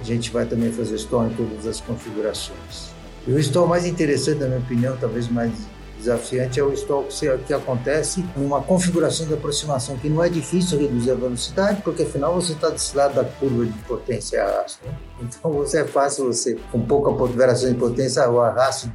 a 0.00 0.04
gente 0.04 0.30
vai 0.30 0.46
também 0.46 0.72
fazer 0.72 0.96
stall 0.96 1.26
em 1.26 1.30
todas 1.30 1.66
as 1.66 1.80
configurações. 1.80 2.90
E 3.26 3.32
o 3.32 3.38
stall 3.38 3.66
mais 3.66 3.84
interessante, 3.84 4.40
na 4.40 4.46
minha 4.46 4.60
opinião, 4.60 4.96
talvez 4.96 5.28
mais 5.28 5.52
desafiante 6.00 6.58
é 6.58 6.62
o 6.62 6.72
stall 6.72 7.04
que, 7.04 7.38
que 7.46 7.52
acontece 7.52 8.24
numa 8.34 8.62
configuração 8.62 9.26
de 9.26 9.34
aproximação 9.34 9.98
que 9.98 10.08
não 10.08 10.24
é 10.24 10.28
difícil 10.30 10.78
reduzir 10.78 11.10
a 11.10 11.14
velocidade, 11.14 11.82
porque 11.82 12.02
afinal 12.02 12.34
você 12.34 12.52
está 12.52 12.70
desse 12.70 12.96
lado 12.96 13.14
da 13.14 13.24
curva 13.24 13.66
de 13.66 13.78
potência 13.80 14.42
arrasto. 14.42 14.84
Né? 14.86 14.94
Então 15.20 15.52
você 15.52 15.82
é 15.82 15.84
fácil 15.84 16.26
você, 16.26 16.56
com 16.72 16.80
pouca 16.80 17.10
variação 17.26 17.70
de 17.70 17.78
potência, 17.78 18.28
o 18.30 18.40
arrasto 18.40 18.90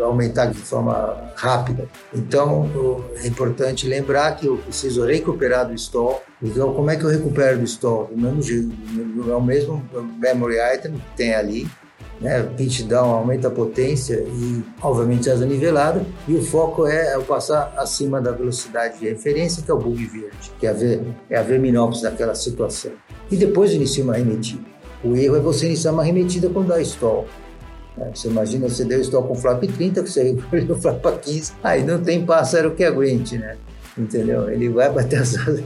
aumentar 0.00 0.46
de 0.46 0.58
forma 0.58 1.32
rápida. 1.34 1.88
Então, 2.14 2.68
é 3.16 3.26
importante 3.26 3.86
lembrar 3.86 4.36
que 4.36 4.46
eu 4.46 4.56
preciso 4.58 5.04
recuperar 5.04 5.66
do 5.66 5.74
stall. 5.74 6.22
Então, 6.42 6.72
como 6.72 6.90
é 6.90 6.96
que 6.96 7.04
eu 7.04 7.10
recupero 7.10 7.58
do 7.58 7.64
stall? 7.64 8.06
Do 8.06 8.20
mesmo 8.20 8.42
jeito, 8.42 8.72
é 9.28 9.34
o 9.34 9.42
mesmo 9.42 9.82
memory 10.18 10.56
item 10.74 10.92
que 10.94 11.16
tem 11.16 11.34
ali, 11.34 11.68
né? 12.20 12.42
Pitch 12.56 12.82
down 12.82 13.10
aumenta 13.10 13.48
a 13.48 13.50
potência 13.50 14.14
e, 14.14 14.62
obviamente, 14.80 15.28
asa 15.28 15.44
nivelada. 15.44 16.04
E 16.28 16.34
o 16.34 16.42
foco 16.42 16.86
é 16.86 17.14
eu 17.16 17.22
passar 17.22 17.74
acima 17.76 18.20
da 18.20 18.30
velocidade 18.30 18.98
de 19.00 19.08
referência, 19.08 19.62
que 19.62 19.70
é 19.70 19.74
o 19.74 19.78
bug 19.78 20.04
verde, 20.06 20.52
que 20.58 20.66
é 20.66 20.70
a 20.70 20.72
V, 20.72 21.00
é 21.28 21.36
a 21.36 21.42
v 21.42 21.58
naquela 22.02 22.34
situação. 22.34 22.92
E 23.30 23.36
depois 23.36 23.72
inicia 23.72 24.04
uma 24.04 24.14
arremetida. 24.14 24.62
O 25.04 25.16
erro 25.16 25.36
é 25.36 25.40
você 25.40 25.66
iniciar 25.66 25.90
uma 25.90 26.02
arremetida 26.02 26.48
quando 26.48 26.68
dá 26.68 26.80
stall. 26.80 27.26
É, 27.98 28.10
você 28.14 28.28
imagina, 28.28 28.68
você 28.68 28.84
deu 28.84 29.00
stall 29.00 29.24
com 29.24 29.34
flap 29.34 29.62
30, 29.62 30.06
você 30.06 30.34
recolheu 30.50 30.80
flap 30.80 31.04
15, 31.20 31.52
aí 31.62 31.84
não 31.84 32.02
tem 32.02 32.24
pássaro 32.24 32.74
que 32.74 32.84
aguente, 32.84 33.36
né? 33.36 33.56
Entendeu? 33.96 34.48
Ele 34.48 34.70
vai 34.70 34.90
bater 34.90 35.20
as 35.20 35.36
asas. 35.36 35.62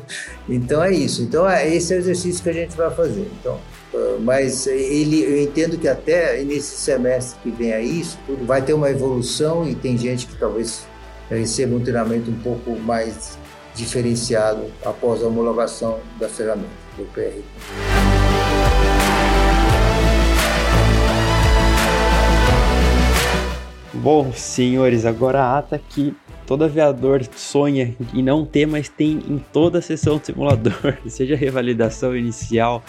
Então 0.48 0.82
é 0.82 0.92
isso. 0.92 1.22
Então 1.22 1.48
é 1.48 1.72
esse 1.72 1.94
é 1.94 1.96
o 1.96 2.00
exercício 2.00 2.42
que 2.42 2.50
a 2.50 2.52
gente 2.52 2.76
vai 2.76 2.90
fazer. 2.90 3.30
Então, 3.40 3.58
ah, 3.94 4.16
mas 4.20 4.66
ele, 4.66 5.22
eu 5.22 5.42
entendo 5.42 5.78
que 5.78 5.86
até 5.86 6.42
nesse 6.42 6.76
semestre 6.76 7.38
que 7.42 7.50
vem 7.50 7.72
aí, 7.72 8.00
isso 8.00 8.18
tudo 8.26 8.44
vai 8.44 8.60
ter 8.62 8.72
uma 8.72 8.90
evolução 8.90 9.68
e 9.68 9.74
tem 9.74 9.96
gente 9.96 10.26
que 10.26 10.36
talvez 10.36 10.86
receba 11.30 11.76
um 11.76 11.80
treinamento 11.80 12.30
um 12.30 12.38
pouco 12.38 12.70
mais 12.80 13.38
diferenciado 13.74 14.64
após 14.84 15.22
a 15.22 15.26
homologação 15.26 15.98
da 16.18 16.28
ferramenta 16.28 16.68
do 16.96 17.04
PR. 17.12 18.25
Bom, 24.06 24.32
senhores, 24.32 25.04
agora 25.04 25.42
a 25.42 25.58
ata 25.58 25.80
que 25.80 26.14
todo 26.46 26.62
aviador 26.62 27.24
sonha 27.34 27.96
em 28.14 28.22
não 28.22 28.46
ter, 28.46 28.64
mas 28.64 28.88
tem 28.88 29.14
em 29.28 29.36
toda 29.52 29.80
a 29.80 29.82
sessão 29.82 30.18
do 30.18 30.24
simulador, 30.24 30.96
seja 31.10 31.34
revalidação 31.34 32.16
inicial, 32.16 32.84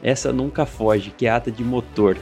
essa 0.00 0.32
nunca 0.32 0.64
foge, 0.64 1.10
que 1.10 1.26
é 1.26 1.30
a 1.30 1.34
ata 1.34 1.50
de 1.50 1.64
motor 1.64 2.16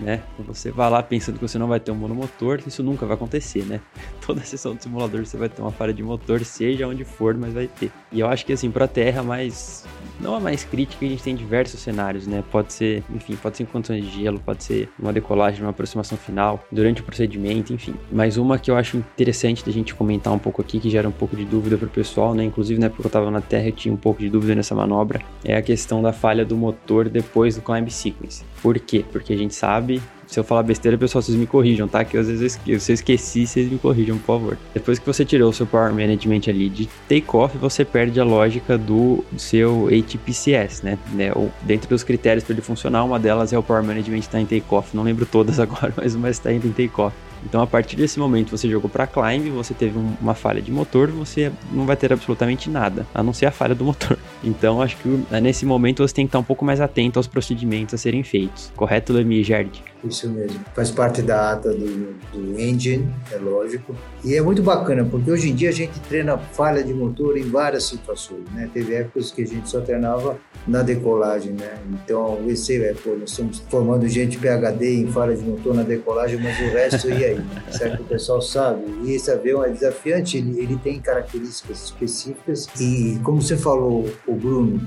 né? 0.00 0.22
Você 0.46 0.70
vai 0.70 0.90
lá 0.90 1.02
pensando 1.02 1.36
que 1.36 1.48
você 1.48 1.58
não 1.58 1.68
vai 1.68 1.80
ter 1.80 1.90
um 1.90 1.94
monomotor, 1.94 2.60
isso 2.66 2.82
nunca 2.82 3.06
vai 3.06 3.14
acontecer, 3.14 3.64
né? 3.64 3.80
Toda 4.24 4.40
sessão 4.42 4.74
de 4.74 4.82
simulador 4.82 5.24
você 5.24 5.36
vai 5.36 5.48
ter 5.48 5.62
uma 5.62 5.72
falha 5.72 5.92
de 5.92 6.02
motor, 6.02 6.44
seja 6.44 6.86
onde 6.86 7.04
for, 7.04 7.34
mas 7.34 7.54
vai 7.54 7.66
ter. 7.66 7.90
E 8.12 8.20
eu 8.20 8.28
acho 8.28 8.44
que 8.44 8.52
assim, 8.52 8.70
para 8.70 8.86
Terra, 8.86 9.22
mais 9.22 9.84
não 10.20 10.34
a 10.34 10.40
mais 10.40 10.64
crítica, 10.64 11.04
a 11.04 11.08
gente 11.08 11.22
tem 11.22 11.34
diversos 11.34 11.80
cenários, 11.80 12.26
né? 12.26 12.42
Pode 12.50 12.72
ser, 12.72 13.02
enfim, 13.14 13.36
pode 13.36 13.56
ser 13.56 13.62
em 13.64 13.66
condições 13.66 14.04
de 14.04 14.22
gelo, 14.22 14.40
pode 14.40 14.64
ser 14.64 14.88
uma 14.98 15.12
decolagem, 15.12 15.62
uma 15.62 15.70
aproximação 15.70 16.16
final, 16.16 16.64
durante 16.70 17.00
o 17.00 17.04
procedimento, 17.04 17.72
enfim. 17.72 17.94
Mas 18.10 18.36
uma 18.36 18.58
que 18.58 18.70
eu 18.70 18.76
acho 18.76 18.96
interessante 18.96 19.64
da 19.64 19.72
gente 19.72 19.94
comentar 19.94 20.32
um 20.32 20.38
pouco 20.38 20.62
aqui, 20.62 20.78
que 20.78 20.90
gera 20.90 21.08
um 21.08 21.12
pouco 21.12 21.36
de 21.36 21.44
dúvida 21.44 21.76
pro 21.76 21.88
pessoal, 21.88 22.34
né? 22.34 22.44
Inclusive, 22.44 22.78
na 22.80 22.86
época 22.86 23.02
que 23.02 23.06
eu 23.06 23.12
tava 23.12 23.30
na 23.30 23.40
Terra, 23.40 23.68
eu 23.68 23.72
tinha 23.72 23.92
um 23.92 23.98
pouco 23.98 24.20
de 24.20 24.30
dúvida 24.30 24.54
nessa 24.54 24.74
manobra, 24.74 25.20
é 25.44 25.56
a 25.56 25.62
questão 25.62 26.02
da 26.02 26.12
falha 26.12 26.44
do 26.44 26.56
motor 26.56 27.08
depois 27.08 27.56
do 27.56 27.62
climb 27.62 27.88
sequence. 27.90 28.44
Por 28.62 28.78
quê? 28.78 29.04
Porque 29.10 29.32
a 29.32 29.36
gente 29.36 29.54
sabe 29.54 30.00
se 30.26 30.40
eu 30.40 30.44
falar 30.44 30.62
besteira, 30.62 30.98
pessoal, 30.98 31.22
vocês 31.22 31.36
me 31.36 31.46
corrijam, 31.46 31.86
tá? 31.86 32.04
Que 32.04 32.16
às 32.16 32.26
vezes 32.26 32.40
eu 32.40 32.46
esqueço. 32.46 32.84
Se 32.84 32.92
eu 32.92 32.94
esqueci, 32.94 33.46
vocês 33.46 33.70
me 33.70 33.78
corrijam, 33.78 34.18
por 34.18 34.26
favor. 34.26 34.58
Depois 34.74 34.98
que 34.98 35.06
você 35.06 35.24
tirou 35.24 35.50
o 35.50 35.52
seu 35.52 35.66
Power 35.66 35.92
Management 35.92 36.42
ali 36.48 36.68
de 36.68 36.86
take-off, 37.08 37.56
você 37.58 37.84
perde 37.84 38.20
a 38.20 38.24
lógica 38.24 38.76
do 38.76 39.24
seu 39.36 39.88
ATPCS, 39.88 40.82
né? 40.82 40.98
né? 41.12 41.32
Dentro 41.62 41.88
dos 41.88 42.02
critérios 42.02 42.44
para 42.44 42.54
ele 42.54 42.62
funcionar, 42.62 43.04
uma 43.04 43.18
delas 43.18 43.52
é 43.52 43.58
o 43.58 43.62
Power 43.62 43.84
Management 43.84 44.18
estar 44.18 44.32
tá 44.32 44.40
em 44.40 44.46
take-off. 44.46 44.96
Não 44.96 45.02
lembro 45.02 45.24
todas 45.26 45.58
agora, 45.60 45.92
mas 45.96 46.14
uma 46.14 46.28
está 46.28 46.52
indo 46.52 46.66
em 46.66 46.72
take-off. 46.72 47.14
Então, 47.44 47.62
a 47.62 47.66
partir 47.66 47.96
desse 47.96 48.18
momento, 48.18 48.50
você 48.50 48.68
jogou 48.68 48.90
para 48.90 49.06
climb, 49.06 49.50
você 49.50 49.72
teve 49.72 49.96
um, 49.96 50.14
uma 50.20 50.34
falha 50.34 50.60
de 50.60 50.72
motor, 50.72 51.08
você 51.10 51.52
não 51.72 51.86
vai 51.86 51.96
ter 51.96 52.12
absolutamente 52.12 52.68
nada, 52.68 53.06
a 53.14 53.22
não 53.22 53.32
ser 53.32 53.46
a 53.46 53.52
falha 53.52 53.74
do 53.74 53.84
motor. 53.84 54.18
Então, 54.46 54.80
acho 54.80 54.96
que 54.98 55.08
nesse 55.42 55.66
momento 55.66 56.06
você 56.06 56.14
tem 56.14 56.24
que 56.24 56.28
estar 56.28 56.38
um 56.38 56.44
pouco 56.44 56.64
mais 56.64 56.80
atento 56.80 57.18
aos 57.18 57.26
procedimentos 57.26 57.94
a 57.94 57.98
serem 57.98 58.22
feitos. 58.22 58.72
Correto, 58.76 59.12
Lemi 59.12 59.42
Gerd? 59.42 59.82
Isso 60.04 60.28
mesmo. 60.30 60.60
Faz 60.74 60.90
parte 60.90 61.20
da 61.20 61.52
ata 61.52 61.72
do, 61.72 62.14
do 62.32 62.60
engine, 62.60 63.12
é 63.32 63.36
lógico. 63.36 63.94
E 64.24 64.34
é 64.34 64.42
muito 64.42 64.62
bacana, 64.62 65.04
porque 65.04 65.30
hoje 65.30 65.50
em 65.50 65.54
dia 65.54 65.70
a 65.70 65.72
gente 65.72 65.98
treina 66.00 66.38
falha 66.38 66.82
de 66.82 66.94
motor 66.94 67.36
em 67.36 67.42
várias 67.42 67.84
situações, 67.84 68.44
né? 68.52 68.70
Teve 68.72 68.94
épocas 68.94 69.32
que 69.32 69.42
a 69.42 69.46
gente 69.46 69.68
só 69.68 69.80
treinava 69.80 70.38
na 70.66 70.82
decolagem, 70.82 71.52
né? 71.52 71.78
Então, 71.90 72.38
esse 72.46 72.80
é, 72.82 72.94
pô, 72.94 73.16
nós 73.16 73.30
estamos 73.30 73.58
formando 73.68 74.06
gente 74.08 74.38
PHD 74.38 75.00
em 75.00 75.06
falha 75.08 75.34
de 75.34 75.42
motor 75.42 75.74
na 75.74 75.82
decolagem, 75.82 76.38
mas 76.40 76.58
o 76.60 76.72
resto 76.72 77.08
e 77.08 77.24
aí? 77.24 77.40
Certo? 77.70 78.02
O 78.02 78.04
pessoal 78.04 78.40
sabe. 78.40 78.82
E 79.04 79.12
esse 79.12 79.30
avião 79.30 79.64
é 79.64 79.70
desafiante, 79.70 80.36
ele, 80.36 80.58
ele 80.60 80.76
tem 80.76 81.00
características 81.00 81.84
específicas 81.84 82.68
e, 82.80 83.18
como 83.22 83.40
você 83.40 83.56
falou, 83.56 84.08
o 84.26 84.35
Bruno, 84.36 84.80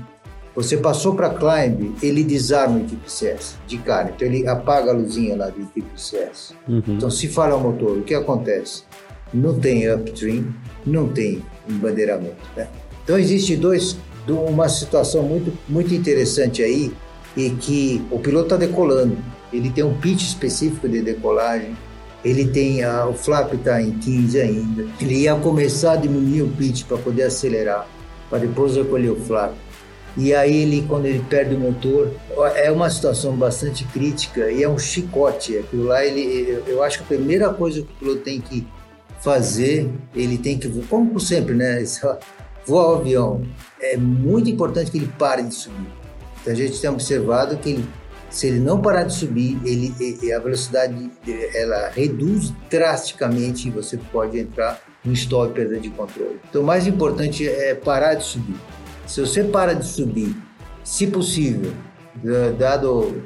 você 0.54 0.76
passou 0.76 1.14
para 1.14 1.30
climb, 1.30 1.94
ele 2.02 2.24
desarma 2.24 2.78
o 2.78 2.84
TPCS 2.84 3.56
de 3.66 3.78
cara. 3.78 4.12
Então 4.14 4.26
ele 4.26 4.46
apaga 4.48 4.90
a 4.90 4.94
luzinha 4.94 5.36
lá 5.36 5.48
do 5.48 5.64
TPCS. 5.66 6.54
Uhum. 6.68 6.82
Então 6.88 7.10
se 7.10 7.28
falha 7.28 7.54
o 7.54 7.60
motor, 7.60 7.98
o 7.98 8.02
que 8.02 8.14
acontece? 8.14 8.82
Não 9.32 9.58
tem 9.58 9.92
upstream, 9.92 10.46
não 10.84 11.08
tem 11.08 11.42
embandeiramento. 11.68 12.36
Né? 12.56 12.68
Então 13.04 13.18
existe 13.18 13.56
dois, 13.56 13.96
uma 14.28 14.68
situação 14.68 15.22
muito, 15.22 15.52
muito 15.68 15.94
interessante 15.94 16.62
aí 16.62 16.92
e 17.36 17.50
que 17.50 18.04
o 18.10 18.18
piloto 18.18 18.54
está 18.54 18.56
decolando. 18.56 19.16
Ele 19.52 19.70
tem 19.70 19.84
um 19.84 19.94
pitch 19.98 20.22
específico 20.22 20.88
de 20.88 21.00
decolagem. 21.00 21.76
Ele 22.24 22.46
tem 22.46 22.82
a, 22.82 23.06
o 23.06 23.14
flap 23.14 23.54
está 23.54 23.80
em 23.80 23.92
15 23.92 24.40
ainda. 24.40 24.86
Ele 25.00 25.14
ia 25.14 25.34
começar 25.36 25.92
a 25.92 25.96
diminuir 25.96 26.42
o 26.42 26.48
pitch 26.48 26.84
para 26.84 26.98
poder 26.98 27.22
acelerar, 27.22 27.88
para 28.30 28.38
depois 28.38 28.76
recolher 28.76 29.10
o 29.10 29.16
flap 29.16 29.52
e 30.16 30.34
aí 30.34 30.62
ele, 30.62 30.84
quando 30.88 31.06
ele 31.06 31.24
perde 31.28 31.54
o 31.54 31.58
motor, 31.58 32.12
é 32.56 32.70
uma 32.70 32.90
situação 32.90 33.36
bastante 33.36 33.84
crítica 33.84 34.50
e 34.50 34.62
é 34.62 34.68
um 34.68 34.78
chicote. 34.78 35.56
Aquilo 35.56 35.84
lá, 35.84 36.04
ele, 36.04 36.62
eu 36.66 36.82
acho 36.82 36.98
que 36.98 37.04
a 37.04 37.16
primeira 37.16 37.52
coisa 37.52 37.82
que 37.82 37.92
o 37.92 37.96
piloto 37.96 38.20
tem 38.20 38.40
que 38.40 38.66
fazer, 39.20 39.88
ele 40.14 40.36
tem 40.36 40.58
que, 40.58 40.68
como 40.86 41.20
sempre, 41.20 41.54
né? 41.54 41.82
Voar 42.66 42.88
o 42.88 42.94
avião. 42.96 43.42
É 43.80 43.96
muito 43.96 44.50
importante 44.50 44.90
que 44.90 44.98
ele 44.98 45.12
pare 45.18 45.42
de 45.42 45.54
subir. 45.54 45.86
Então 46.40 46.52
a 46.52 46.56
gente 46.56 46.80
tem 46.80 46.90
observado 46.90 47.56
que 47.58 47.70
ele, 47.70 47.88
se 48.28 48.48
ele 48.48 48.58
não 48.58 48.80
parar 48.80 49.04
de 49.04 49.14
subir, 49.14 49.60
ele, 49.64 49.94
a 50.32 50.38
velocidade 50.38 51.10
ela 51.54 51.88
reduz 51.88 52.52
drasticamente 52.68 53.68
e 53.68 53.70
você 53.70 53.96
pode 53.96 54.38
entrar 54.38 54.80
stall 55.06 55.46
e 55.46 55.50
perda 55.50 55.78
de 55.78 55.90
controle. 55.90 56.40
Então 56.48 56.62
o 56.62 56.64
mais 56.64 56.86
importante 56.86 57.48
é 57.48 57.74
parar 57.74 58.14
de 58.14 58.24
subir. 58.24 58.56
Se 59.06 59.20
você 59.20 59.42
para 59.42 59.74
de 59.74 59.86
subir, 59.86 60.36
se 60.84 61.06
possível, 61.06 61.72
dado 62.58 63.22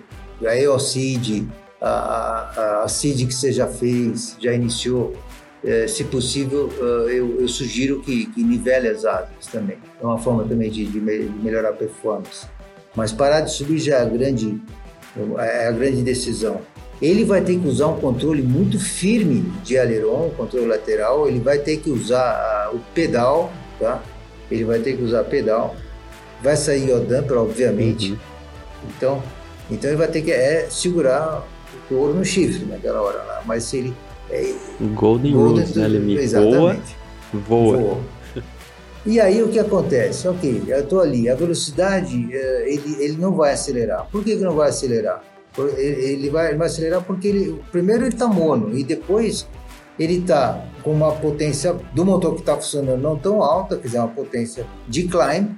a 0.46 0.56
EOCID, 0.56 1.46
a, 1.80 1.88
a, 1.88 2.84
a 2.84 2.88
CID 2.88 3.26
que 3.26 3.34
você 3.34 3.52
já 3.52 3.66
fez, 3.66 4.36
já 4.40 4.52
iniciou, 4.52 5.14
é, 5.62 5.86
se 5.86 6.04
possível, 6.04 6.70
é, 6.78 7.12
eu, 7.12 7.40
eu, 7.40 7.48
sugiro 7.48 8.00
que, 8.00 8.26
que 8.26 8.42
nivele 8.42 8.88
as 8.88 9.04
asas 9.04 9.46
também. 9.50 9.78
É 10.00 10.04
uma 10.04 10.18
forma 10.18 10.44
também 10.44 10.70
de, 10.70 10.84
de 10.84 11.00
melhorar 11.00 11.70
a 11.70 11.72
performance. 11.72 12.46
Mas 12.94 13.12
parar 13.12 13.40
de 13.40 13.52
subir 13.52 13.78
já 13.78 13.96
é 13.96 14.02
a 14.02 14.04
grande, 14.04 14.60
é 15.38 15.68
a 15.68 15.72
grande 15.72 16.02
decisão. 16.02 16.60
Ele 17.02 17.24
vai 17.24 17.40
ter 17.40 17.58
que 17.58 17.66
usar 17.66 17.88
um 17.88 18.00
controle 18.00 18.42
muito 18.42 18.78
firme 18.78 19.52
de 19.62 19.76
aileron, 19.76 20.30
controle 20.36 20.66
lateral, 20.66 21.28
ele 21.28 21.40
vai 21.40 21.58
ter 21.58 21.78
que 21.78 21.90
usar 21.90 22.70
o 22.72 22.78
pedal, 22.94 23.52
tá? 23.78 24.02
ele 24.50 24.64
vai 24.64 24.78
ter 24.78 24.96
que 24.96 25.02
usar 25.02 25.24
pedal, 25.24 25.74
vai 26.42 26.56
sair 26.56 26.92
o 26.92 27.00
damper, 27.00 27.38
obviamente. 27.38 28.12
Uhum. 28.12 28.18
Então, 28.96 29.22
então 29.70 29.90
ele 29.90 29.96
vai 29.96 30.08
ter 30.08 30.22
que 30.22 30.30
é, 30.30 30.66
segurar 30.70 31.46
o 31.90 31.94
ouro 31.94 32.14
no 32.14 32.24
chifre 32.24 32.64
naquela 32.66 33.00
hora 33.02 33.22
lá. 33.22 33.42
Mas 33.46 33.64
se 33.64 33.78
ele. 33.78 33.94
É, 34.30 34.54
Golden, 34.80 35.32
Golden 35.32 35.64
Rules, 35.64 35.76
né? 35.76 36.22
Exatamente. 36.22 36.96
Voa. 37.32 37.76
Voa. 37.76 38.00
E 39.06 39.20
aí 39.20 39.42
o 39.42 39.48
que 39.48 39.58
acontece? 39.58 40.26
Ok, 40.26 40.62
eu 40.66 40.80
estou 40.80 41.00
ali, 41.00 41.28
a 41.28 41.34
velocidade, 41.34 42.26
é, 42.32 42.72
ele, 42.72 42.96
ele 43.00 43.16
não 43.18 43.34
vai 43.34 43.52
acelerar. 43.52 44.06
Por 44.10 44.24
que, 44.24 44.36
que 44.36 44.42
não 44.42 44.54
vai 44.54 44.70
acelerar? 44.70 45.22
Ele 45.56 46.30
vai, 46.30 46.48
ele 46.48 46.56
vai 46.56 46.66
acelerar 46.66 47.02
porque 47.02 47.28
ele, 47.28 47.62
primeiro 47.70 48.04
ele 48.04 48.14
está 48.14 48.26
mono 48.26 48.76
e 48.76 48.82
depois 48.82 49.46
ele 49.98 50.18
está 50.18 50.64
com 50.82 50.92
uma 50.92 51.12
potência 51.12 51.76
do 51.94 52.04
motor 52.04 52.34
que 52.34 52.40
está 52.40 52.56
funcionando 52.56 53.00
não 53.00 53.16
tão 53.16 53.42
alta, 53.42 53.76
quer 53.76 53.86
dizer, 53.86 53.98
uma 53.98 54.08
potência 54.08 54.66
de 54.88 55.04
climb, 55.04 55.50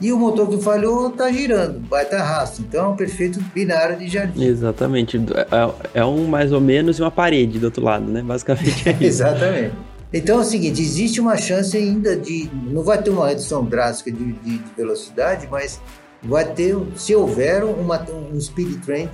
E 0.00 0.12
o 0.12 0.18
motor 0.18 0.48
que 0.48 0.58
falhou 0.58 1.10
está 1.10 1.30
girando, 1.30 1.86
vai 1.88 2.02
estar 2.02 2.22
rastro. 2.22 2.64
Então 2.66 2.86
é 2.86 2.88
um 2.88 2.96
perfeito 2.96 3.38
binário 3.54 3.96
de 3.98 4.08
jardim. 4.08 4.42
Exatamente. 4.42 5.16
É, 5.16 6.00
é, 6.00 6.04
um 6.04 6.26
mais 6.26 6.50
ou 6.52 6.60
menos 6.60 6.98
e 6.98 7.02
uma 7.02 7.10
parede 7.10 7.58
do 7.58 7.66
outro 7.66 7.84
lado, 7.84 8.10
né? 8.10 8.22
Basicamente 8.22 8.88
é 8.88 8.92
isso. 8.98 9.04
Exatamente. 9.04 9.74
Então 10.12 10.38
é 10.38 10.40
o 10.40 10.44
seguinte, 10.44 10.82
existe 10.82 11.20
uma 11.20 11.36
chance 11.36 11.76
ainda 11.76 12.16
de. 12.16 12.50
Não 12.70 12.82
vai 12.82 13.00
ter 13.00 13.10
uma 13.10 13.28
redução 13.28 13.64
drástica 13.64 14.10
de, 14.10 14.32
de, 14.32 14.58
de 14.58 14.74
velocidade, 14.76 15.46
mas 15.50 15.80
vai 16.22 16.44
ter, 16.44 16.76
se 16.96 17.14
houver, 17.14 17.64
uma, 17.64 18.04
um 18.32 18.40
speed 18.40 18.82
trend 18.84 19.10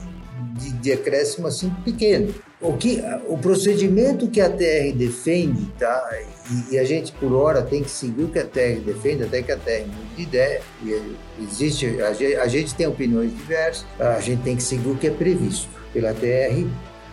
de, 0.55 0.72
de 0.72 0.92
acréscimo 0.92 1.46
assim 1.46 1.70
pequeno. 1.85 2.35
O, 2.61 2.72
que, 2.77 3.01
o 3.29 3.38
procedimento 3.38 4.29
que 4.29 4.40
a 4.40 4.51
TR 4.51 4.92
defende, 4.94 5.66
tá? 5.79 6.11
E, 6.51 6.74
e, 6.74 6.79
a 6.79 6.85
gente 6.85 7.12
por 7.12 7.33
hora 7.33 7.62
tem 7.62 7.83
que 7.83 7.90
seguir 7.90 8.24
o 8.24 8.29
que 8.29 8.38
a 8.38 8.44
TR 8.44 8.81
defende, 8.85 9.24
até 9.24 9.42
que 9.42 9.53
a 9.53 9.57
TR 9.57 9.87
mude 9.87 10.16
de 10.16 10.22
ideia. 10.22 10.61
E 10.83 11.16
existe, 11.40 11.87
a 12.03 12.12
gente, 12.12 12.37
a 12.37 12.48
gente 12.48 12.74
tem 12.74 12.87
opiniões 12.87 13.31
diversas, 13.31 13.87
a 13.98 14.20
gente 14.20 14.42
tem 14.42 14.57
que 14.57 14.62
seguir 14.62 14.88
o 14.88 14.96
que 14.96 15.07
é 15.07 15.11
previsto 15.11 15.68
pela 15.92 16.12
TR 16.12 16.66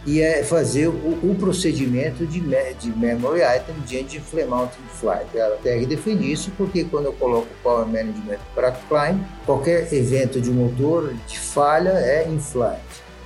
e 0.05 0.21
é 0.21 0.43
fazer 0.43 0.87
o, 0.87 0.91
o 0.91 1.35
procedimento 1.39 2.25
de, 2.27 2.39
de 2.39 2.89
memory 2.97 3.41
item 3.41 3.75
de 3.85 3.97
engine 3.97 4.23
mounting 4.47 4.77
flight. 4.89 5.25
A 5.39 5.49
TR 5.57 5.85
defende 5.87 6.31
isso 6.31 6.51
porque 6.57 6.83
quando 6.83 7.05
eu 7.05 7.13
coloco 7.13 7.47
power 7.63 7.87
management 7.87 8.37
para 8.53 8.71
climb, 8.71 9.23
qualquer 9.45 9.91
evento 9.91 10.39
de 10.39 10.51
motor 10.51 11.13
de 11.27 11.39
falha 11.39 11.89
é 11.89 12.27
in 12.29 12.39
flight. 12.39 12.81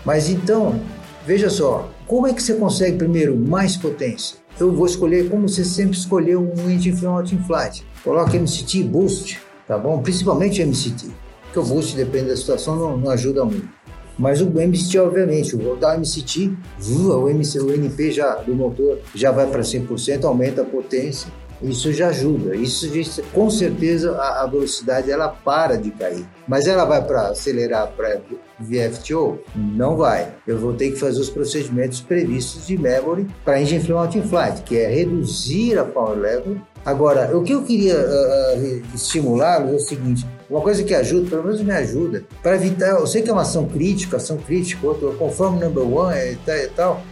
Mas 0.09 0.27
então, 0.27 0.81
veja 1.23 1.51
só, 1.51 1.87
como 2.07 2.25
é 2.25 2.33
que 2.33 2.41
você 2.41 2.55
consegue 2.55 2.97
primeiro 2.97 3.37
mais 3.37 3.77
potência? 3.77 4.37
Eu 4.59 4.73
vou 4.73 4.87
escolher 4.87 5.29
como 5.29 5.47
você 5.47 5.63
sempre 5.63 5.95
escolheu 5.95 6.41
um 6.41 6.67
engine 6.67 6.99
mounting 6.99 7.37
flight. 7.45 7.85
Coloca 8.03 8.35
MCT 8.35 8.85
Boost, 8.85 9.39
tá 9.67 9.77
bom? 9.77 10.01
Principalmente 10.01 10.63
MCT, 10.63 11.11
porque 11.43 11.59
o 11.59 11.63
Boost, 11.63 11.95
depende 11.95 12.29
da 12.29 12.35
situação, 12.35 12.75
não, 12.75 12.97
não 12.97 13.11
ajuda 13.11 13.45
muito. 13.45 13.69
Mas 14.17 14.41
o 14.41 14.47
MCT, 14.47 14.97
obviamente, 14.97 15.55
vou 15.55 15.75
dar 15.75 15.95
o 15.95 15.99
MCT, 15.99 16.57
o, 16.91 17.29
MC, 17.29 17.59
o 17.59 17.71
NP 17.71 18.11
já, 18.11 18.33
do 18.37 18.55
motor 18.55 18.97
já 19.13 19.29
vai 19.29 19.45
para 19.45 19.61
100%, 19.61 20.23
aumenta 20.23 20.63
a 20.63 20.65
potência, 20.65 21.31
isso 21.61 21.93
já 21.93 22.07
ajuda. 22.07 22.55
Isso 22.55 22.89
com 23.31 23.47
certeza 23.51 24.17
a, 24.17 24.41
a 24.41 24.47
velocidade 24.47 25.11
ela 25.11 25.27
para 25.27 25.75
de 25.75 25.91
cair. 25.91 26.25
Mas 26.47 26.65
ela 26.65 26.83
vai 26.83 27.05
para 27.05 27.27
acelerar 27.27 27.91
para 27.95 28.19
VFTO? 28.59 29.39
Não 29.55 29.95
vai. 29.95 30.33
Eu 30.47 30.57
vou 30.57 30.73
ter 30.73 30.91
que 30.91 30.99
fazer 30.99 31.19
os 31.19 31.29
procedimentos 31.29 32.01
previstos 32.01 32.67
de 32.67 32.77
memory 32.77 33.27
para 33.43 33.61
engine 33.61 33.83
floating 33.83 34.23
flight, 34.23 34.61
que 34.63 34.77
é 34.77 34.87
reduzir 34.87 35.77
a 35.77 35.85
power 35.85 36.17
level. 36.17 36.57
Agora, 36.85 37.35
o 37.37 37.43
que 37.43 37.53
eu 37.53 37.63
queria 37.63 37.95
uh, 37.95 38.59
uh, 38.59 38.81
estimular 38.95 39.61
é 39.67 39.73
o 39.73 39.79
seguinte: 39.79 40.25
uma 40.49 40.61
coisa 40.61 40.83
que 40.83 40.93
ajuda, 40.93 41.29
pelo 41.29 41.43
menos 41.43 41.61
me 41.61 41.71
ajuda, 41.71 42.23
para 42.41 42.55
evitar. 42.55 42.91
Eu 42.91 43.07
sei 43.07 43.21
que 43.21 43.29
é 43.29 43.33
uma 43.33 43.41
ação 43.41 43.67
crítica, 43.67 44.17
ação 44.17 44.37
crítica, 44.37 44.85
outro, 44.87 45.13
conforme 45.17 45.63
number 45.63 45.83
one 45.83 46.33
e 46.33 46.35
tal, 46.37 46.55
e 46.55 46.67
tal 46.67 47.03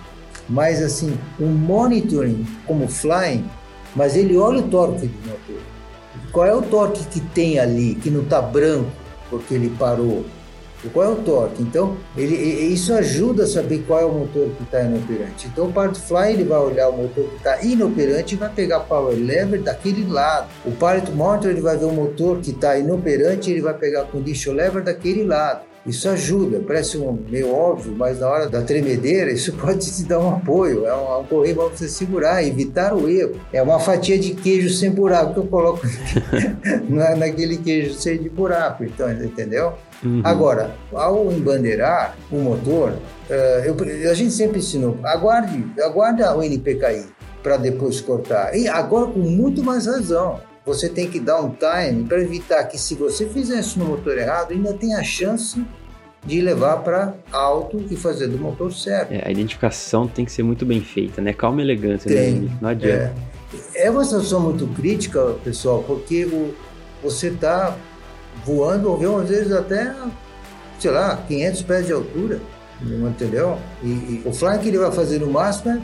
mas 0.49 0.81
assim, 0.81 1.17
um 1.39 1.47
monitoring 1.47 2.45
como 2.65 2.87
flying, 2.87 3.45
mas 3.95 4.15
ele 4.15 4.37
olha 4.37 4.59
o 4.59 4.69
torque 4.69 5.07
do 5.07 5.29
motor. 5.29 5.61
Qual 6.31 6.45
é 6.45 6.53
o 6.53 6.61
torque 6.61 7.03
que 7.05 7.19
tem 7.19 7.59
ali, 7.59 7.95
que 7.95 8.09
não 8.09 8.21
está 8.21 8.41
branco, 8.41 8.89
porque 9.29 9.53
ele 9.53 9.69
parou? 9.77 10.25
Qual 10.93 11.05
é 11.05 11.09
o 11.09 11.15
torque? 11.17 11.61
Então, 11.61 11.97
ele, 12.15 12.35
isso 12.35 12.93
ajuda 12.93 13.43
a 13.43 13.47
saber 13.47 13.83
qual 13.87 13.99
é 13.99 14.05
o 14.05 14.11
motor 14.11 14.49
que 14.49 14.63
está 14.63 14.81
inoperante. 14.81 15.47
Então, 15.47 15.65
o 15.65 15.73
Pilot 15.73 15.99
Fly 15.99 16.33
ele 16.33 16.43
vai 16.43 16.59
olhar 16.59 16.89
o 16.89 16.97
motor 16.97 17.25
que 17.25 17.35
está 17.35 17.61
inoperante 17.63 18.35
e 18.35 18.37
vai 18.37 18.49
pegar 18.49 18.81
power 18.81 19.15
lever 19.17 19.61
daquele 19.61 20.09
lado. 20.09 20.47
O 20.65 20.71
Pilot 20.71 21.11
Motor 21.11 21.51
ele 21.51 21.61
vai 21.61 21.77
ver 21.77 21.85
o 21.85 21.91
motor 21.91 22.39
que 22.39 22.51
está 22.51 22.77
inoperante 22.77 23.49
e 23.49 23.53
ele 23.53 23.61
vai 23.61 23.73
pegar 23.73 24.05
condition 24.05 24.53
lever 24.53 24.83
daquele 24.83 25.23
lado. 25.23 25.61
Isso 25.87 26.09
ajuda, 26.09 26.61
parece 26.67 26.97
um, 26.97 27.17
meio 27.29 27.55
óbvio, 27.55 27.95
mas 27.95 28.19
na 28.19 28.27
hora 28.27 28.49
da 28.49 28.61
tremedeira 28.61 29.31
isso 29.31 29.53
pode 29.55 29.89
te 29.89 30.03
dar 30.03 30.19
um 30.19 30.35
apoio, 30.35 30.85
é 30.85 30.93
um, 30.93 31.13
é 31.13 31.17
um 31.19 31.23
correio 31.23 31.55
para 31.55 31.69
você 31.69 31.87
segurar, 31.87 32.43
evitar 32.43 32.93
o 32.93 33.07
erro. 33.09 33.39
É 33.53 33.61
uma 33.61 33.79
fatia 33.79 34.19
de 34.19 34.35
queijo 34.35 34.69
sem 34.69 34.91
buraco 34.91 35.33
que 35.33 35.39
eu 35.39 35.47
coloco 35.47 35.79
naquele 37.17 37.57
queijo 37.57 37.97
cheio 37.97 38.19
de 38.19 38.29
buraco, 38.29 38.83
então, 38.83 39.09
entendeu? 39.09 39.75
Uhum. 40.03 40.21
Agora, 40.23 40.75
ao 40.93 41.31
embandeirar 41.31 42.15
o 42.31 42.37
motor, 42.37 42.91
uh, 42.91 43.33
eu, 43.65 43.75
a 44.09 44.13
gente 44.13 44.31
sempre 44.31 44.59
ensinou, 44.59 44.97
aguarde, 45.03 45.65
aguarde 45.81 46.21
o 46.23 46.43
NPKI 46.43 47.05
para 47.41 47.57
depois 47.57 48.01
cortar. 48.01 48.55
E 48.55 48.67
agora 48.67 49.07
com 49.07 49.19
muito 49.19 49.63
mais 49.63 49.87
razão 49.87 50.39
você 50.65 50.89
tem 50.89 51.09
que 51.09 51.19
dar 51.19 51.41
um 51.41 51.51
time 51.51 52.03
para 52.03 52.21
evitar 52.21 52.63
que 52.65 52.77
se 52.77 52.93
você 52.93 53.25
fizer 53.25 53.59
isso 53.59 53.79
no 53.79 53.85
motor 53.85 54.17
errado, 54.17 54.51
ainda 54.51 54.73
tem 54.73 54.93
a 54.93 55.03
chance 55.03 55.65
de 56.25 56.41
levar 56.41 56.77
para 56.83 57.13
alto 57.31 57.81
e 57.89 57.95
fazer 57.95 58.27
do 58.27 58.37
motor 58.37 58.73
certo. 58.73 59.13
É, 59.13 59.25
a 59.25 59.31
identificação 59.31 60.07
tem 60.07 60.25
que 60.25 60.31
ser 60.31 60.43
muito 60.43 60.65
bem 60.65 60.81
feita, 60.81 61.21
né? 61.21 61.31
Calma 61.31 61.61
e 61.61 61.63
elegância, 61.63 62.11
né? 62.11 62.49
Não 62.61 62.69
adianta. 62.69 63.13
É. 63.73 63.85
é 63.85 63.89
uma 63.89 64.03
situação 64.03 64.41
muito 64.41 64.67
crítica, 64.75 65.35
pessoal, 65.41 65.81
porque 65.87 66.25
o, 66.25 66.53
você 67.01 67.29
está 67.29 67.77
voando, 68.45 68.93
às 69.21 69.29
vezes 69.29 69.51
até, 69.51 69.93
sei 70.79 70.91
lá, 70.91 71.17
500 71.27 71.61
pés 71.63 71.85
de 71.85 71.93
altura, 71.93 72.41
entendeu? 72.81 73.57
E, 73.83 73.87
e 73.87 74.23
o 74.25 74.33
flying 74.33 74.59
que 74.59 74.69
ele 74.69 74.77
vai 74.77 74.91
fazer 74.91 75.19
no 75.19 75.27
máximo 75.27 75.83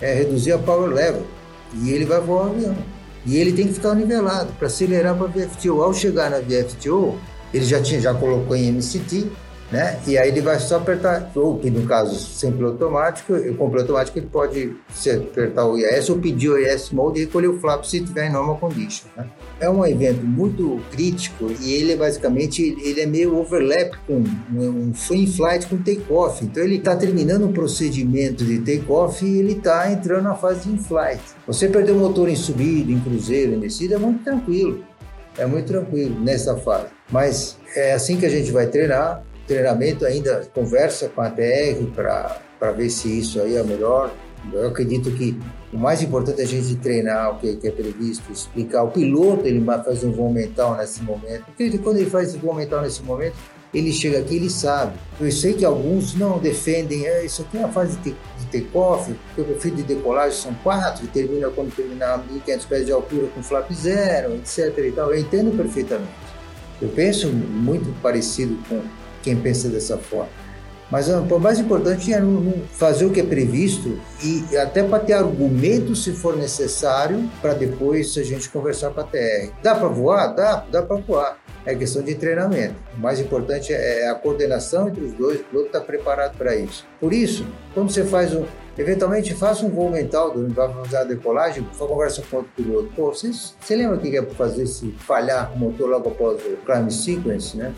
é, 0.00 0.10
é 0.10 0.14
reduzir 0.14 0.52
a 0.52 0.58
power 0.58 0.90
level, 0.90 1.26
e 1.74 1.90
ele 1.90 2.04
vai 2.04 2.20
voar 2.20 2.46
o 2.46 2.50
avião. 2.50 2.76
E 3.24 3.36
ele 3.36 3.52
tem 3.52 3.66
que 3.66 3.74
ficar 3.74 3.94
nivelado 3.94 4.52
para 4.52 4.68
acelerar 4.68 5.16
para 5.16 5.26
a 5.26 5.28
VFTO. 5.28 5.82
Ao 5.82 5.92
chegar 5.92 6.30
na 6.30 6.38
VFTO, 6.38 7.18
ele 7.52 7.64
já 7.64 7.82
tinha 7.82 8.00
já 8.00 8.14
colocou 8.14 8.54
em 8.54 8.68
MCT, 8.68 9.28
né? 9.70 9.98
E 10.06 10.16
aí 10.16 10.28
ele 10.28 10.40
vai 10.40 10.58
só 10.58 10.76
apertar, 10.76 11.30
ou 11.34 11.58
que 11.58 11.70
no 11.70 11.86
caso 11.86 12.14
sem 12.14 12.52
piloto 12.52 12.84
automático, 12.84 13.34
com 13.56 13.68
piloto 13.70 13.92
automático 13.92 14.18
ele 14.18 14.26
pode 14.26 14.76
apertar 15.12 15.66
o 15.66 15.76
IAS 15.76 16.08
ou 16.08 16.18
pedir 16.18 16.50
o 16.50 16.58
IAS 16.58 16.90
mode 16.90 17.20
e 17.20 17.24
recolher 17.24 17.48
o 17.48 17.58
flap 17.58 17.84
se 17.84 18.00
tiver 18.00 18.28
em 18.28 18.32
normal 18.32 18.58
condition, 18.58 19.06
né? 19.16 19.26
É 19.58 19.70
um 19.70 19.84
evento 19.86 20.22
muito 20.22 20.80
crítico 20.90 21.50
e 21.60 21.72
ele 21.72 21.92
é 21.92 21.96
basicamente 21.96 22.62
ele 22.62 23.00
é 23.00 23.06
meio 23.06 23.38
overlap 23.38 23.96
com 24.06 24.22
um 24.52 24.92
free 24.94 25.26
flight 25.26 25.66
com 25.66 25.78
takeoff. 25.78 26.44
Então 26.44 26.62
ele 26.62 26.76
está 26.76 26.94
terminando 26.94 27.46
o 27.46 27.52
procedimento 27.52 28.44
de 28.44 28.58
takeoff 28.58 29.24
e 29.24 29.38
ele 29.38 29.52
está 29.52 29.90
entrando 29.90 30.24
na 30.24 30.34
fase 30.34 30.68
de 30.68 30.74
in-flight. 30.74 31.22
Você 31.46 31.68
perder 31.68 31.92
o 31.92 31.96
motor 31.96 32.28
em 32.28 32.36
subida, 32.36 32.92
em 32.92 33.00
cruzeiro, 33.00 33.54
em 33.54 33.60
descida 33.60 33.94
é 33.94 33.98
muito 33.98 34.22
tranquilo. 34.22 34.84
É 35.38 35.46
muito 35.46 35.66
tranquilo 35.66 36.18
nessa 36.20 36.56
fase. 36.56 36.86
Mas 37.10 37.56
é 37.74 37.92
assim 37.92 38.16
que 38.16 38.26
a 38.26 38.30
gente 38.30 38.50
vai 38.50 38.66
treinar 38.66 39.22
treinamento 39.46 40.04
ainda 40.04 40.46
conversa 40.54 41.08
com 41.08 41.20
a 41.20 41.30
TR 41.30 41.84
para 41.94 42.72
ver 42.72 42.90
se 42.90 43.18
isso 43.18 43.40
aí 43.40 43.56
é 43.56 43.62
melhor. 43.62 44.12
Eu 44.52 44.68
acredito 44.68 45.10
que 45.10 45.38
o 45.72 45.78
mais 45.78 46.02
importante 46.02 46.40
é 46.40 46.44
a 46.44 46.46
gente 46.46 46.76
treinar 46.76 47.34
o 47.34 47.38
que, 47.38 47.56
que 47.56 47.68
é 47.68 47.70
previsto, 47.70 48.30
explicar. 48.32 48.84
O 48.84 48.90
piloto 48.90 49.46
ele 49.46 49.64
fazer 49.84 50.06
um 50.06 50.12
voo 50.12 50.32
mental 50.32 50.76
nesse 50.76 51.02
momento. 51.02 51.44
Porque 51.46 51.78
quando 51.78 51.96
ele 51.96 52.08
faz 52.08 52.28
esse 52.28 52.38
voo 52.38 52.54
mental 52.54 52.82
nesse 52.82 53.02
momento, 53.02 53.34
ele 53.74 53.92
chega 53.92 54.18
aqui 54.20 54.36
ele 54.36 54.48
sabe. 54.48 54.96
Eu 55.20 55.30
sei 55.30 55.54
que 55.54 55.64
alguns 55.64 56.14
não 56.14 56.38
defendem, 56.38 57.06
é, 57.06 57.24
isso 57.24 57.42
aqui 57.42 57.58
é 57.58 57.68
fase 57.68 57.98
de, 57.98 58.14
take-off, 58.50 59.12
porque 59.12 59.40
o 59.40 59.44
perfil 59.44 59.74
de 59.74 59.82
decolagem 59.82 60.38
são 60.38 60.54
quatro, 60.62 61.04
e 61.04 61.08
termina 61.08 61.50
quando 61.50 61.74
terminar 61.74 62.14
a 62.14 62.18
1.500 62.18 62.66
pés 62.68 62.86
de 62.86 62.92
altura 62.92 63.26
com 63.34 63.42
flap 63.42 63.70
zero, 63.72 64.34
etc. 64.36 64.78
E 64.78 64.92
tal. 64.92 65.12
Eu 65.12 65.20
entendo 65.20 65.56
perfeitamente. 65.56 66.12
Eu 66.80 66.88
penso 66.90 67.28
muito 67.28 67.90
parecido 68.00 68.56
com 68.68 68.80
quem 69.26 69.36
pensa 69.36 69.68
dessa 69.68 69.98
forma. 69.98 70.30
Mas 70.88 71.08
o 71.08 71.40
mais 71.40 71.58
importante 71.58 72.14
é 72.14 72.22
fazer 72.70 73.06
o 73.06 73.10
que 73.10 73.20
é 73.20 73.24
previsto 73.24 73.98
e 74.22 74.56
até 74.56 74.84
para 74.84 75.00
ter 75.00 75.14
argumento 75.14 75.96
se 75.96 76.12
for 76.12 76.36
necessário 76.36 77.28
para 77.42 77.54
depois 77.54 78.16
a 78.16 78.22
gente 78.22 78.48
conversar 78.48 78.90
com 78.90 79.00
a 79.00 79.04
TR. 79.04 79.50
Dá 79.60 79.74
para 79.74 79.88
voar? 79.88 80.28
Dá, 80.28 80.64
dá 80.70 80.82
para 80.82 80.96
voar. 80.98 81.38
É 81.64 81.74
questão 81.74 82.02
de 82.02 82.14
treinamento. 82.14 82.76
O 82.96 83.00
mais 83.00 83.18
importante 83.18 83.72
é 83.72 84.08
a 84.08 84.14
coordenação 84.14 84.86
entre 84.86 85.02
os 85.02 85.12
dois, 85.14 85.40
o 85.40 85.44
piloto 85.44 85.66
está 85.66 85.80
preparado 85.80 86.38
para 86.38 86.54
isso. 86.54 86.86
Por 87.00 87.12
isso, 87.12 87.44
quando 87.74 87.90
você 87.90 88.04
faz 88.04 88.32
um. 88.32 88.44
Eventualmente 88.78 89.34
faça 89.34 89.64
um 89.66 89.70
voo 89.70 89.90
mental, 89.90 90.34
fazer 90.54 90.98
a 90.98 91.04
decolagem, 91.04 91.66
for 91.72 91.88
conversa 91.88 92.22
com 92.30 92.36
outro 92.36 92.52
piloto. 92.54 92.88
Pô, 92.94 93.12
você, 93.12 93.32
você 93.32 93.74
lembra 93.74 93.96
o 93.96 93.98
que 93.98 94.16
é 94.16 94.22
para 94.22 94.34
fazer 94.34 94.66
se 94.66 94.92
falhar 94.98 95.52
o 95.54 95.58
motor 95.58 95.88
logo 95.88 96.10
após 96.10 96.40
o 96.44 96.58
climb 96.58 96.90
sequence, 96.92 97.56
né? 97.56 97.74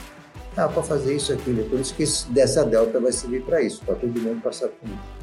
Ah, 0.59 0.69
para 0.69 0.83
fazer 0.83 1.15
isso, 1.15 1.33
aquilo. 1.33 1.65
Por 1.65 1.79
isso 1.79 1.95
que 1.95 2.05
dessa 2.33 2.65
delta 2.65 2.99
vai 2.99 3.13
servir 3.13 3.43
para 3.43 3.63
isso, 3.63 3.81
para 3.85 3.95
todo 3.95 4.21
mundo 4.21 4.41
passar 4.43 4.69
por 4.69 4.89
isso. 4.89 5.19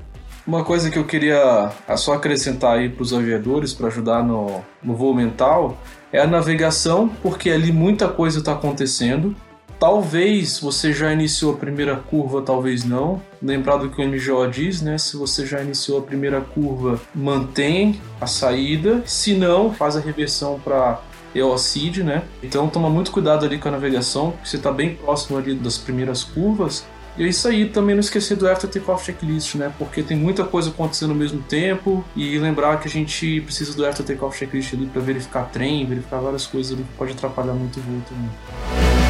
Uma 0.47 0.63
coisa 0.63 0.91
que 0.91 0.99
eu 0.99 1.05
queria 1.05 1.71
ah, 1.87 1.97
só 1.97 2.13
acrescentar 2.13 2.77
aí 2.77 2.89
para 2.89 3.01
os 3.01 3.13
aviadores, 3.13 3.73
para 3.73 3.87
ajudar 3.87 4.23
no, 4.23 4.63
no 4.81 4.95
voo 4.95 5.13
mental, 5.13 5.77
é 6.13 6.19
a 6.19 6.27
navegação, 6.27 7.09
porque 7.21 7.49
ali 7.49 7.71
muita 7.71 8.07
coisa 8.07 8.39
está 8.39 8.53
acontecendo. 8.53 9.35
Talvez 9.79 10.59
você 10.59 10.93
já 10.93 11.11
iniciou 11.11 11.53
a 11.53 11.57
primeira 11.57 11.97
curva, 11.97 12.41
talvez 12.41 12.85
não. 12.85 13.21
Lembrar 13.41 13.77
do 13.77 13.89
que 13.89 14.01
o 14.01 14.07
MGO 14.07 14.47
diz, 14.49 14.81
né? 14.81 14.97
Se 14.97 15.17
você 15.17 15.45
já 15.45 15.61
iniciou 15.61 15.99
a 15.99 16.01
primeira 16.01 16.39
curva, 16.39 16.99
mantém 17.13 17.99
a 18.21 18.25
saída. 18.25 19.03
Se 19.05 19.33
não, 19.33 19.73
faz 19.73 19.97
a 19.97 19.99
reversão 19.99 20.59
para 20.63 21.01
EOCID, 21.35 22.03
né? 22.03 22.23
Então 22.41 22.69
toma 22.69 22.89
muito 22.89 23.11
cuidado 23.11 23.45
ali 23.45 23.57
com 23.57 23.67
a 23.67 23.71
navegação, 23.71 24.31
porque 24.31 24.47
você 24.47 24.55
está 24.55 24.71
bem 24.71 24.95
próximo 24.95 25.37
ali 25.37 25.53
das 25.53 25.77
primeiras 25.77 26.23
curvas. 26.23 26.85
E 27.17 27.23
é 27.23 27.27
isso 27.27 27.47
aí, 27.47 27.69
também 27.69 27.95
não 27.95 28.01
esquecer 28.01 28.35
do 28.35 28.47
After 28.47 28.69
Takeoff 28.69 29.05
Checklist, 29.05 29.55
né? 29.55 29.71
Porque 29.77 30.03
tem 30.03 30.17
muita 30.17 30.43
coisa 30.43 30.69
acontecendo 30.69 31.11
ao 31.11 31.15
mesmo 31.15 31.41
tempo 31.43 32.03
e 32.13 32.37
lembrar 32.37 32.77
que 32.79 32.89
a 32.89 32.91
gente 32.91 33.39
precisa 33.41 33.73
do 33.73 33.85
After 33.85 34.05
Takeoff 34.05 34.37
Checklist 34.37 34.73
ali 34.73 34.85
para 34.87 35.01
verificar 35.01 35.43
trem, 35.43 35.85
verificar 35.85 36.19
várias 36.19 36.45
coisas 36.45 36.73
ali 36.73 36.83
que 36.83 36.93
pode 36.97 37.13
atrapalhar 37.13 37.53
muito 37.53 37.79
o 37.79 37.83
voo 37.83 38.01
também. 38.09 39.04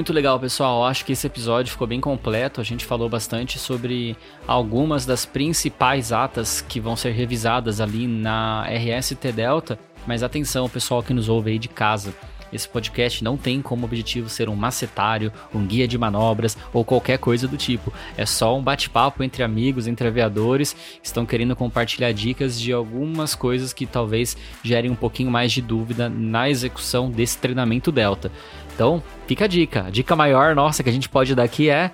Muito 0.00 0.14
legal, 0.14 0.40
pessoal. 0.40 0.82
Acho 0.86 1.04
que 1.04 1.12
esse 1.12 1.26
episódio 1.26 1.70
ficou 1.72 1.86
bem 1.86 2.00
completo. 2.00 2.58
A 2.58 2.64
gente 2.64 2.86
falou 2.86 3.06
bastante 3.06 3.58
sobre 3.58 4.16
algumas 4.46 5.04
das 5.04 5.26
principais 5.26 6.10
atas 6.10 6.62
que 6.62 6.80
vão 6.80 6.96
ser 6.96 7.10
revisadas 7.10 7.82
ali 7.82 8.06
na 8.06 8.64
RST 8.64 9.30
Delta. 9.30 9.78
Mas 10.06 10.22
atenção, 10.22 10.70
pessoal 10.70 11.02
que 11.02 11.12
nos 11.12 11.28
ouve 11.28 11.50
aí 11.50 11.58
de 11.58 11.68
casa. 11.68 12.14
Esse 12.50 12.68
podcast 12.68 13.22
não 13.22 13.36
tem 13.36 13.60
como 13.60 13.84
objetivo 13.84 14.28
ser 14.28 14.48
um 14.48 14.56
macetário, 14.56 15.30
um 15.54 15.66
guia 15.66 15.86
de 15.86 15.98
manobras 15.98 16.56
ou 16.72 16.84
qualquer 16.84 17.18
coisa 17.18 17.46
do 17.46 17.56
tipo. 17.56 17.92
É 18.16 18.26
só 18.26 18.56
um 18.56 18.62
bate-papo 18.62 19.22
entre 19.22 19.42
amigos, 19.42 19.86
entre 19.86 20.08
aviadores 20.08 20.72
que 20.72 21.06
estão 21.06 21.26
querendo 21.26 21.54
compartilhar 21.54 22.12
dicas 22.12 22.58
de 22.58 22.72
algumas 22.72 23.34
coisas 23.34 23.72
que 23.72 23.86
talvez 23.86 24.36
gerem 24.62 24.90
um 24.90 24.96
pouquinho 24.96 25.30
mais 25.30 25.52
de 25.52 25.60
dúvida 25.60 26.08
na 26.08 26.48
execução 26.48 27.10
desse 27.10 27.38
treinamento 27.38 27.92
Delta. 27.92 28.32
Então, 28.80 29.02
fica 29.26 29.44
a 29.44 29.46
dica. 29.46 29.84
A 29.88 29.90
dica 29.90 30.16
maior 30.16 30.54
nossa 30.54 30.82
que 30.82 30.88
a 30.88 30.92
gente 30.92 31.06
pode 31.06 31.34
dar 31.34 31.42
aqui 31.42 31.68
é 31.68 31.90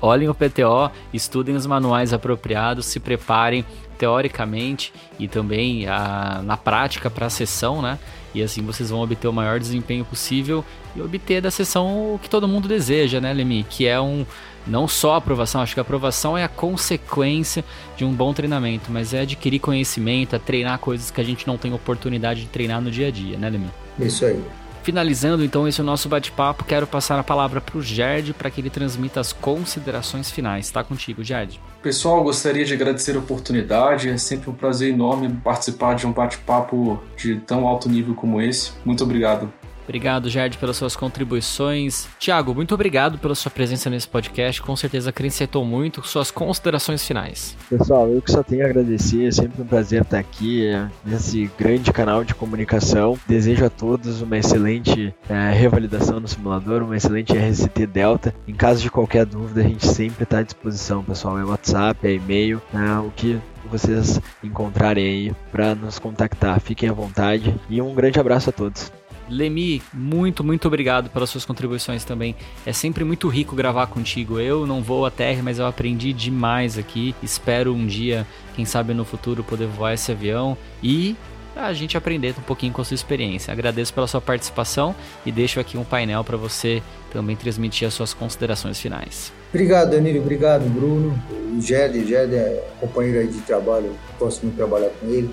olhem 0.00 0.28
o 0.28 0.34
PTO, 0.34 0.88
estudem 1.12 1.56
os 1.56 1.66
manuais 1.66 2.12
apropriados, 2.12 2.86
se 2.86 3.00
preparem 3.00 3.64
teoricamente 3.98 4.92
e 5.18 5.26
também 5.26 5.88
a, 5.88 6.40
na 6.44 6.56
prática 6.56 7.10
para 7.10 7.26
a 7.26 7.30
sessão, 7.30 7.82
né? 7.82 7.98
E 8.32 8.40
assim 8.40 8.62
vocês 8.62 8.90
vão 8.90 9.00
obter 9.00 9.26
o 9.26 9.32
maior 9.32 9.58
desempenho 9.58 10.04
possível 10.04 10.64
e 10.94 11.02
obter 11.02 11.40
da 11.40 11.50
sessão 11.50 12.14
o 12.14 12.20
que 12.22 12.30
todo 12.30 12.46
mundo 12.46 12.68
deseja, 12.68 13.20
né, 13.20 13.32
Lemi? 13.32 13.66
Que 13.68 13.88
é 13.88 14.00
um 14.00 14.24
não 14.64 14.86
só 14.86 15.14
a 15.14 15.16
aprovação, 15.16 15.60
acho 15.60 15.74
que 15.74 15.80
a 15.80 15.82
aprovação 15.82 16.38
é 16.38 16.44
a 16.44 16.48
consequência 16.48 17.64
de 17.96 18.04
um 18.04 18.12
bom 18.12 18.32
treinamento, 18.32 18.92
mas 18.92 19.12
é 19.12 19.22
adquirir 19.22 19.58
conhecimento, 19.58 20.36
é 20.36 20.38
treinar 20.38 20.78
coisas 20.78 21.10
que 21.10 21.20
a 21.20 21.24
gente 21.24 21.48
não 21.48 21.58
tem 21.58 21.74
oportunidade 21.74 22.42
de 22.42 22.46
treinar 22.46 22.80
no 22.80 22.92
dia 22.92 23.08
a 23.08 23.10
dia, 23.10 23.36
né, 23.36 23.50
Lemi? 23.50 23.70
Isso 23.98 24.24
aí. 24.24 24.40
Finalizando 24.88 25.44
então 25.44 25.68
esse 25.68 25.82
nosso 25.82 26.08
bate-papo, 26.08 26.64
quero 26.64 26.86
passar 26.86 27.18
a 27.18 27.22
palavra 27.22 27.60
para 27.60 27.76
o 27.76 27.82
Gerd 27.82 28.32
para 28.32 28.50
que 28.50 28.58
ele 28.58 28.70
transmita 28.70 29.20
as 29.20 29.34
considerações 29.34 30.30
finais. 30.30 30.64
Está 30.64 30.82
contigo, 30.82 31.22
Gerd. 31.22 31.60
Pessoal, 31.82 32.24
gostaria 32.24 32.64
de 32.64 32.72
agradecer 32.72 33.14
a 33.14 33.18
oportunidade. 33.18 34.08
É 34.08 34.16
sempre 34.16 34.48
um 34.48 34.54
prazer 34.54 34.88
enorme 34.88 35.28
participar 35.44 35.92
de 35.92 36.06
um 36.06 36.10
bate-papo 36.10 37.02
de 37.18 37.36
tão 37.40 37.68
alto 37.68 37.86
nível 37.86 38.14
como 38.14 38.40
esse. 38.40 38.72
Muito 38.82 39.04
obrigado. 39.04 39.52
Obrigado, 39.88 40.28
Jard, 40.28 40.58
pelas 40.58 40.76
suas 40.76 40.94
contribuições. 40.94 42.06
Tiago, 42.18 42.54
muito 42.54 42.74
obrigado 42.74 43.16
pela 43.16 43.34
sua 43.34 43.50
presença 43.50 43.88
nesse 43.88 44.06
podcast. 44.06 44.60
Com 44.60 44.76
certeza 44.76 45.08
acrescentou 45.08 45.64
muito. 45.64 46.06
Suas 46.06 46.30
considerações 46.30 47.02
finais. 47.02 47.56
Pessoal, 47.70 48.06
eu 48.10 48.20
que 48.20 48.30
só 48.30 48.42
tenho 48.42 48.66
a 48.66 48.66
agradecer. 48.66 49.26
É 49.26 49.30
sempre 49.30 49.62
um 49.62 49.66
prazer 49.66 50.02
estar 50.02 50.18
aqui 50.18 50.68
nesse 51.06 51.50
grande 51.58 51.90
canal 51.90 52.22
de 52.22 52.34
comunicação. 52.34 53.18
Desejo 53.26 53.64
a 53.64 53.70
todos 53.70 54.20
uma 54.20 54.36
excelente 54.36 55.14
é, 55.26 55.52
revalidação 55.52 56.20
no 56.20 56.28
simulador, 56.28 56.82
uma 56.82 56.94
excelente 56.94 57.32
RCT 57.32 57.86
Delta. 57.86 58.34
Em 58.46 58.54
caso 58.54 58.82
de 58.82 58.90
qualquer 58.90 59.24
dúvida, 59.24 59.62
a 59.62 59.64
gente 59.64 59.86
sempre 59.86 60.24
está 60.24 60.40
à 60.40 60.42
disposição, 60.42 61.02
pessoal. 61.02 61.38
É 61.38 61.44
WhatsApp, 61.44 62.06
é 62.06 62.12
e-mail, 62.12 62.60
é, 62.74 62.98
o 62.98 63.10
que 63.10 63.40
vocês 63.70 64.20
encontrarem 64.44 65.06
aí 65.06 65.36
para 65.50 65.74
nos 65.74 65.98
contactar. 65.98 66.60
Fiquem 66.60 66.90
à 66.90 66.92
vontade 66.92 67.58
e 67.70 67.80
um 67.80 67.94
grande 67.94 68.20
abraço 68.20 68.50
a 68.50 68.52
todos. 68.52 68.92
Lemi, 69.28 69.82
muito, 69.92 70.42
muito 70.42 70.66
obrigado 70.68 71.10
pelas 71.10 71.30
suas 71.30 71.44
contribuições 71.44 72.04
também. 72.04 72.34
É 72.64 72.72
sempre 72.72 73.04
muito 73.04 73.28
rico 73.28 73.54
gravar 73.54 73.86
contigo. 73.88 74.40
Eu 74.40 74.66
não 74.66 74.82
vou 74.82 75.04
a 75.06 75.10
terra, 75.10 75.42
mas 75.42 75.58
eu 75.58 75.66
aprendi 75.66 76.12
demais 76.12 76.78
aqui. 76.78 77.14
Espero 77.22 77.74
um 77.74 77.86
dia, 77.86 78.26
quem 78.54 78.64
sabe 78.64 78.94
no 78.94 79.04
futuro, 79.04 79.44
poder 79.44 79.66
voar 79.66 79.94
esse 79.94 80.10
avião 80.10 80.56
e 80.82 81.16
a 81.54 81.72
gente 81.72 81.96
aprender 81.96 82.34
um 82.38 82.42
pouquinho 82.42 82.72
com 82.72 82.80
a 82.80 82.84
sua 82.84 82.94
experiência. 82.94 83.52
Agradeço 83.52 83.92
pela 83.92 84.06
sua 84.06 84.20
participação 84.20 84.94
e 85.26 85.32
deixo 85.32 85.58
aqui 85.58 85.76
um 85.76 85.84
painel 85.84 86.22
para 86.22 86.36
você 86.36 86.82
também 87.10 87.34
transmitir 87.34 87.86
as 87.88 87.94
suas 87.94 88.14
considerações 88.14 88.80
finais. 88.80 89.32
Obrigado, 89.52 89.90
Danilo. 89.90 90.20
Obrigado, 90.20 90.68
Bruno. 90.68 91.20
O 91.30 91.60
Gerd, 91.60 92.06
Gerd 92.06 92.34
é 92.34 92.64
companheiro 92.80 93.26
de 93.26 93.40
trabalho, 93.40 93.90
posso 94.18 94.44
muito 94.44 94.56
trabalhar 94.56 94.90
com 95.00 95.08
ele. 95.08 95.30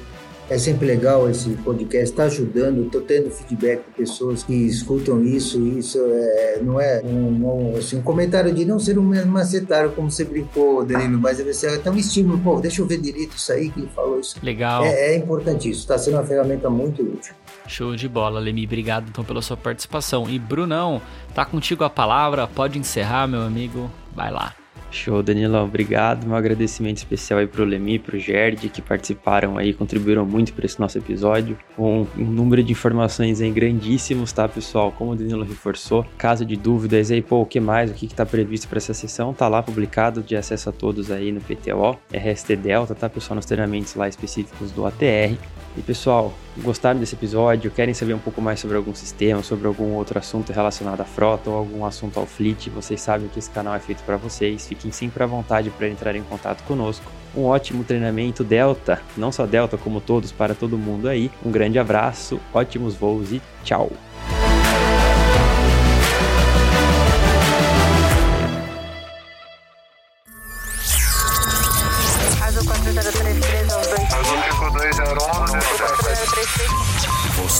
É 0.48 0.60
sempre 0.60 0.86
legal 0.86 1.28
esse 1.28 1.50
podcast, 1.58 2.12
está 2.12 2.24
ajudando, 2.26 2.86
estou 2.86 3.02
tendo 3.02 3.32
feedback 3.32 3.84
de 3.88 3.96
pessoas 3.96 4.44
que 4.44 4.54
escutam 4.54 5.24
isso. 5.24 5.60
Isso 5.68 5.98
é, 6.00 6.60
não 6.62 6.80
é 6.80 7.02
um, 7.04 7.74
um, 7.74 7.78
assim, 7.78 7.98
um 7.98 8.02
comentário 8.02 8.54
de 8.54 8.64
não 8.64 8.78
ser 8.78 9.00
um 9.00 9.26
macetário, 9.26 9.92
como 9.94 10.12
você 10.12 10.24
brincou, 10.24 10.86
Danilo, 10.86 11.20
mas 11.20 11.38
ser 11.58 11.70
até 11.70 11.90
um 11.90 11.98
estímulo. 11.98 12.38
Pô, 12.40 12.60
deixa 12.60 12.82
eu 12.82 12.86
ver 12.86 13.00
direito 13.00 13.36
isso 13.36 13.52
aí 13.52 13.70
que 13.70 13.80
ele 13.80 13.90
falou 13.96 14.20
isso. 14.20 14.36
Legal. 14.44 14.84
É, 14.84 15.14
é 15.14 15.18
importantíssimo, 15.18 15.82
está 15.82 15.98
sendo 15.98 16.18
uma 16.18 16.24
ferramenta 16.24 16.70
muito 16.70 17.02
útil. 17.02 17.34
Show 17.68 17.96
de 17.96 18.08
bola, 18.08 18.40
Lemi. 18.40 18.66
Obrigado 18.66 19.08
então 19.10 19.24
pela 19.24 19.42
sua 19.42 19.58
participação. 19.58 20.30
E 20.30 20.38
Brunão, 20.38 21.02
tá 21.34 21.44
contigo 21.44 21.84
a 21.84 21.90
palavra, 21.90 22.48
pode 22.48 22.78
encerrar, 22.78 23.28
meu 23.28 23.42
amigo. 23.42 23.90
Vai 24.16 24.32
lá. 24.32 24.54
Show, 24.96 25.22
Danilão, 25.22 25.66
obrigado. 25.66 26.28
Um 26.28 26.34
agradecimento 26.34 26.98
especial 26.98 27.40
aí 27.40 27.48
pro 27.48 27.64
Lemi, 27.64 28.00
pro 28.00 28.18
Gerd, 28.18 28.70
que 28.70 28.82
participaram 28.82 29.58
aí, 29.58 29.74
contribuíram 29.74 30.26
muito 30.26 30.54
para 30.54 30.66
esse 30.66 30.80
nosso 30.80 30.98
episódio, 30.98 31.58
com 31.76 32.08
um 32.18 32.26
número 32.26 32.64
de 32.64 32.72
informações 32.72 33.42
aí 33.42 33.52
grandíssimos, 33.52 34.32
tá, 34.32 34.48
pessoal? 34.48 34.92
Como 34.92 35.12
o 35.12 35.16
Danilo 35.16 35.44
reforçou, 35.44 36.06
caso 36.18 36.46
de 36.46 36.56
dúvidas 36.56 37.12
aí, 37.12 37.22
pô, 37.22 37.42
o 37.42 37.46
que 37.46 37.60
mais, 37.60 37.92
o 37.92 37.94
que 37.94 38.06
está 38.06 38.26
previsto 38.26 38.68
para 38.68 38.78
essa 38.78 38.94
sessão, 38.94 39.34
tá 39.34 39.48
lá 39.48 39.62
publicado 39.62 40.24
de 40.24 40.36
acesso 40.36 40.70
a 40.70 40.72
todos 40.72 41.12
aí 41.12 41.32
no 41.32 41.42
PTO, 41.42 41.98
RST 42.14 42.56
Delta, 42.56 42.96
tá, 42.96 43.10
pessoal, 43.10 43.36
nos 43.36 43.46
treinamentos 43.46 43.96
lá 43.96 44.08
específicos 44.08 44.72
do 44.72 44.86
ATR. 44.86 45.38
E 45.78 45.82
pessoal, 45.82 46.34
gostaram 46.60 47.00
desse 47.02 47.16
episódio, 47.16 47.70
querem 47.70 47.94
saber 47.94 48.14
um 48.14 48.20
pouco 48.20 48.42
mais 48.42 48.62
sobre 48.62 48.78
algum 48.78 48.96
sistema, 48.96 49.44
sobre 49.44 49.68
algum 49.68 49.94
outro 49.94 50.18
assunto 50.18 50.54
relacionado 50.54 51.02
à 51.02 51.04
frota 51.04 51.50
ou 51.50 51.58
algum 51.58 51.84
assunto 51.84 52.18
ao 52.18 52.26
fleet, 52.26 52.70
vocês 52.70 53.02
sabem 53.02 53.28
que 53.28 53.40
esse 53.40 53.50
canal 53.50 53.76
é 53.76 53.80
feito 53.80 54.02
para 54.04 54.16
vocês. 54.16 54.66
Fiquem 54.66 54.92
sempre 54.94 55.22
à 55.22 55.26
vontade 55.26 55.70
para 55.72 55.90
entrar 55.90 56.16
em 56.16 56.24
contato 56.24 56.64
conosco. 56.64 57.12
Um 57.36 57.44
ótimo 57.44 57.84
treinamento 57.84 58.42
Delta, 58.42 59.02
não 59.18 59.34
só 59.34 59.46
Delta 59.46 59.78
como 59.78 60.00
todos 60.00 60.32
para 60.32 60.56
todo 60.56 60.78
mundo 60.78 61.10
aí. 61.10 61.30
Um 61.46 61.52
grande 61.52 61.78
abraço, 61.78 62.40
ótimos 62.54 62.96
voos 62.96 63.34
e 63.34 63.42
tchau. 63.66 63.92